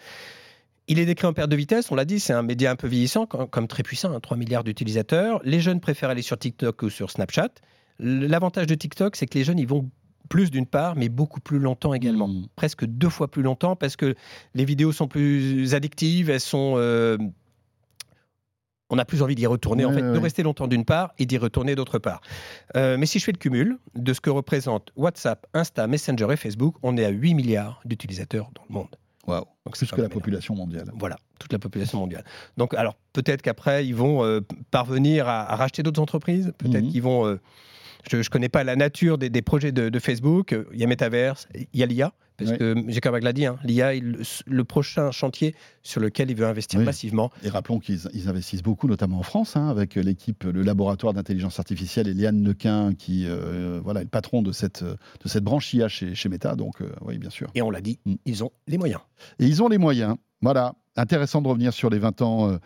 Il 0.87 0.99
est 0.99 1.05
décrit 1.05 1.25
en 1.25 1.33
perte 1.33 1.49
de 1.49 1.55
vitesse, 1.55 1.91
on 1.91 1.95
l'a 1.95 2.05
dit, 2.05 2.19
c'est 2.19 2.33
un 2.33 2.43
média 2.43 2.69
un 2.69 2.75
peu 2.75 2.87
vieillissant, 2.87 3.25
comme, 3.25 3.67
très 3.67 3.81
puissant, 3.81 4.13
hein, 4.13 4.19
3 4.19 4.37
milliards 4.37 4.63
d'utilisateurs. 4.63 5.41
Les 5.43 5.59
jeunes 5.59 5.79
préfèrent 5.79 6.11
aller 6.11 6.21
sur 6.21 6.37
TikTok 6.37 6.83
ou 6.83 6.89
sur 6.89 7.09
Snapchat. 7.09 7.49
L'avantage 7.97 8.67
de 8.67 8.75
TikTok, 8.75 9.15
c'est 9.15 9.25
que 9.25 9.37
les 9.37 9.43
jeunes, 9.43 9.57
ils 9.57 9.67
vont 9.67 9.89
plus 10.29 10.51
d'une 10.51 10.65
part, 10.65 10.95
mais 10.95 11.09
beaucoup 11.09 11.39
plus 11.39 11.59
longtemps 11.59 11.93
également. 11.93 12.27
Mm. 12.27 12.47
Presque 12.55 12.85
deux 12.85 13.09
fois 13.09 13.29
plus 13.29 13.41
longtemps 13.41 13.75
parce 13.75 13.95
que 13.95 14.15
les 14.53 14.65
vidéos 14.65 14.91
sont 14.91 15.07
plus 15.07 15.73
addictives, 15.73 16.29
elles 16.29 16.39
sont. 16.39 16.75
euh, 16.77 17.17
on 18.91 18.99
a 18.99 19.05
plus 19.05 19.23
envie 19.23 19.33
d'y 19.33 19.47
retourner, 19.47 19.83
en 19.83 19.91
fait, 19.91 20.03
ouais, 20.03 20.11
de 20.11 20.17
ouais. 20.17 20.19
rester 20.19 20.43
longtemps 20.43 20.67
d'une 20.67 20.85
part 20.85 21.11
et 21.17 21.25
d'y 21.25 21.39
retourner 21.39 21.73
d'autre 21.73 21.97
part. 21.97 22.21
Euh, 22.75 22.97
mais 22.97 23.07
si 23.07 23.17
je 23.17 23.23
fais 23.23 23.31
le 23.31 23.39
cumul 23.39 23.79
de 23.95 24.13
ce 24.13 24.21
que 24.21 24.29
représentent 24.29 24.91
WhatsApp, 24.95 25.47
Insta, 25.55 25.87
Messenger 25.87 26.27
et 26.31 26.35
Facebook, 26.35 26.75
on 26.83 26.95
est 26.95 27.05
à 27.05 27.09
8 27.09 27.33
milliards 27.33 27.81
d'utilisateurs 27.85 28.51
dans 28.53 28.61
le 28.69 28.73
monde. 28.73 28.95
Waouh, 29.27 29.45
Donc 29.65 29.75
plus 29.77 29.89
que 29.89 29.95
la 29.95 30.01
énorme. 30.03 30.13
population 30.13 30.55
mondiale. 30.55 30.91
Voilà, 30.95 31.17
toute 31.39 31.51
la 31.51 31.59
population 31.59 31.99
mondiale. 31.99 32.23
Donc, 32.57 32.73
alors, 32.75 32.95
peut-être 33.13 33.41
qu'après, 33.41 33.85
ils 33.85 33.95
vont 33.95 34.23
euh, 34.23 34.41
parvenir 34.71 35.27
à, 35.27 35.51
à 35.51 35.55
racheter 35.55 35.81
d'autres 35.83 36.01
entreprises. 36.01 36.53
Peut-être 36.57 36.83
Mhm. 36.85 36.91
qu'ils 36.91 37.01
vont. 37.01 37.25
euh, 37.27 37.39
je 38.09 38.17
ne 38.17 38.23
connais 38.23 38.49
pas 38.49 38.63
la 38.63 38.75
nature 38.75 39.17
des, 39.17 39.29
des 39.29 39.41
projets 39.41 39.71
de, 39.71 39.89
de 39.89 39.99
Facebook. 39.99 40.55
Il 40.73 40.79
y 40.79 40.83
a 40.83 40.87
Metaverse, 40.87 41.47
il 41.55 41.67
y 41.79 41.83
a 41.83 41.85
l'IA. 41.85 42.13
Parce 42.37 42.51
Ouais. 42.51 42.57
que 42.57 42.75
Zuckerberg 42.91 43.23
l'a 43.23 43.31
dit, 43.31 43.45
hein, 43.45 43.57
l'IA 43.63 43.95
est 43.95 44.01
le, 44.01 44.19
le 44.45 44.63
prochain 44.65 45.09
chantier 45.11 45.55
sur 45.83 46.01
lequel 46.01 46.29
il 46.29 46.35
veut 46.35 46.45
investir 46.45 46.77
Oui. 46.81 46.85
massivement. 46.85 47.31
Et 47.45 47.49
rappelons 47.49 47.79
qu'ils 47.79 48.01
ils 48.13 48.27
investissent 48.27 48.61
beaucoup, 48.61 48.89
notamment 48.89 49.19
en 49.19 49.23
France, 49.23 49.55
hein, 49.55 49.69
avec 49.69 49.95
l'équipe, 49.95 50.43
le 50.43 50.61
laboratoire 50.61 51.13
d'intelligence 51.13 51.59
artificielle, 51.59 52.09
Eliane 52.09 52.43
Lequin, 52.43 52.93
qui 52.93 53.23
euh, 53.25 53.79
voilà, 53.81 54.01
est 54.01 54.03
le 54.03 54.09
patron 54.09 54.41
de 54.41 54.51
cette, 54.51 54.83
de 54.83 54.97
cette 55.29 55.45
branche 55.45 55.73
IA 55.73 55.87
chez, 55.87 56.13
chez 56.13 56.27
Meta. 56.27 56.55
Donc, 56.57 56.81
euh, 56.81 56.89
oui, 57.05 57.17
bien 57.19 57.29
sûr. 57.29 57.49
Et 57.55 57.61
on 57.61 57.71
l'a 57.71 57.79
dit, 57.79 57.99
Mm. 58.05 58.15
ils 58.25 58.43
ont 58.43 58.51
les 58.67 58.77
moyens. 58.77 58.99
Et 59.39 59.45
ils 59.45 59.63
ont 59.63 59.69
les 59.69 59.77
moyens. 59.77 60.17
Voilà. 60.41 60.73
Intéressant 60.97 61.41
de 61.41 61.47
revenir 61.47 61.71
sur 61.73 61.89
les 61.89 61.99
20 61.99 62.21
ans 62.21 62.51
euh, 62.51 62.57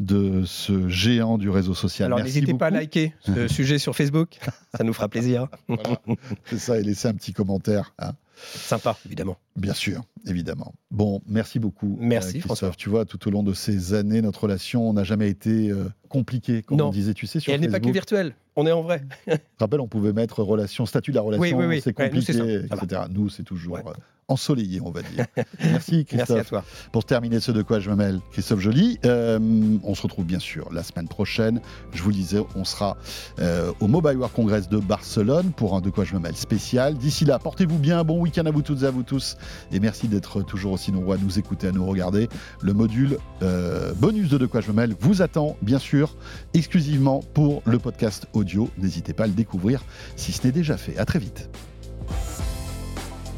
de 0.00 0.44
ce 0.46 0.88
géant 0.88 1.38
du 1.38 1.48
réseau 1.50 1.74
social. 1.74 2.06
Alors 2.06 2.18
Merci 2.18 2.40
n'hésitez 2.40 2.54
pas 2.54 2.66
à 2.66 2.70
liker 2.70 3.12
ce 3.20 3.46
sujet 3.48 3.78
sur 3.78 3.94
Facebook, 3.94 4.38
ça 4.76 4.82
nous 4.82 4.92
fera 4.92 5.08
plaisir. 5.08 5.46
Voilà, 5.68 6.00
c'est 6.46 6.58
ça, 6.58 6.78
et 6.78 6.82
laisser 6.82 7.06
un 7.08 7.14
petit 7.14 7.32
commentaire. 7.32 7.94
hein. 7.98 8.12
Sympa, 8.42 8.96
évidemment. 9.04 9.36
Bien 9.56 9.74
sûr, 9.74 10.00
évidemment. 10.26 10.72
Bon, 10.90 11.20
merci 11.28 11.58
beaucoup. 11.58 11.98
Merci, 12.00 12.38
Christophe. 12.38 12.46
François. 12.46 12.70
Tu 12.74 12.88
vois, 12.88 13.04
tout 13.04 13.28
au 13.28 13.30
long 13.30 13.42
de 13.42 13.52
ces 13.52 13.92
années, 13.92 14.22
notre 14.22 14.44
relation 14.44 14.94
n'a 14.94 15.04
jamais 15.04 15.28
été 15.28 15.68
euh, 15.68 15.84
compliquée, 16.08 16.62
comme 16.62 16.78
Non. 16.78 16.88
on 16.88 16.90
disait, 16.90 17.12
tu 17.12 17.26
sais, 17.26 17.38
sur 17.38 17.52
Et 17.52 17.56
elle 17.56 17.60
n'est 17.60 17.66
pas 17.68 17.72
que 17.80 17.82
Facebook. 17.84 17.92
virtuelle, 17.92 18.34
on 18.56 18.66
est 18.66 18.72
en 18.72 18.80
vrai. 18.82 19.02
Tu 19.26 19.36
te 19.36 19.40
rappelles, 19.58 19.80
on 19.80 19.88
pouvait 19.88 20.14
mettre 20.14 20.42
relation, 20.42 20.86
statut 20.86 21.10
de 21.10 21.16
la 21.16 21.20
relation, 21.22 21.42
Oui, 21.42 21.52
oui, 21.52 21.66
oui. 21.66 21.80
c'est 21.84 21.94
Ouais, 21.98 22.10
nous, 22.10 22.22
c'est 22.22 22.32
compliqué, 22.38 22.64
etc. 22.82 23.02
Nous, 23.10 23.28
c'est 23.28 23.42
toujours 23.42 23.74
Ouais. 23.74 23.82
euh, 23.86 23.92
ensoleillé, 24.30 24.80
on 24.80 24.90
va 24.90 25.02
dire. 25.02 25.26
Merci, 25.60 26.04
Christophe. 26.04 26.28
Merci 26.30 26.32
à 26.32 26.44
toi. 26.44 26.64
Pour 26.92 27.04
terminer 27.04 27.40
ce 27.40 27.52
De 27.52 27.62
quoi 27.62 27.80
je 27.80 27.90
me 27.90 27.96
mêle, 27.96 28.20
Christophe 28.32 28.60
Joly, 28.60 28.98
euh, 29.04 29.38
on 29.82 29.94
se 29.94 30.02
retrouve 30.02 30.24
bien 30.24 30.38
sûr 30.38 30.72
la 30.72 30.82
semaine 30.82 31.08
prochaine. 31.08 31.60
Je 31.92 32.02
vous 32.02 32.10
le 32.10 32.14
disais, 32.14 32.40
on 32.54 32.64
sera 32.64 32.96
euh, 33.40 33.72
au 33.80 33.88
Mobile 33.88 34.16
World 34.16 34.34
Congress 34.34 34.68
de 34.68 34.78
Barcelone 34.78 35.50
pour 35.56 35.76
un 35.76 35.80
De 35.80 35.90
quoi 35.90 36.04
je 36.04 36.14
me 36.14 36.20
mêle 36.20 36.36
spécial. 36.36 36.96
D'ici 36.96 37.24
là, 37.24 37.38
portez-vous 37.38 37.78
bien, 37.78 38.04
bon 38.04 38.20
week-end 38.20 38.46
à 38.46 38.50
vous 38.50 38.62
toutes 38.62 38.82
et 38.82 38.86
à 38.86 38.90
vous 38.90 39.02
tous. 39.02 39.36
Et 39.72 39.80
merci 39.80 40.08
d'être 40.08 40.42
toujours 40.42 40.72
aussi 40.72 40.92
nombreux 40.92 41.16
à 41.16 41.18
nous 41.18 41.38
écouter, 41.38 41.68
à 41.68 41.72
nous 41.72 41.86
regarder. 41.86 42.28
Le 42.60 42.72
module 42.72 43.18
euh, 43.42 43.92
bonus 43.94 44.28
de 44.28 44.38
De 44.38 44.46
quoi 44.46 44.60
je 44.60 44.68
me 44.68 44.76
mêle 44.76 44.94
vous 45.00 45.22
attend, 45.22 45.56
bien 45.62 45.78
sûr, 45.78 46.16
exclusivement 46.54 47.20
pour 47.34 47.62
le 47.64 47.78
podcast 47.78 48.26
audio. 48.32 48.68
N'hésitez 48.78 49.12
pas 49.12 49.24
à 49.24 49.26
le 49.26 49.32
découvrir 49.32 49.82
si 50.16 50.32
ce 50.32 50.46
n'est 50.46 50.52
déjà 50.52 50.76
fait. 50.76 50.96
À 50.98 51.04
très 51.04 51.18
vite. 51.18 51.48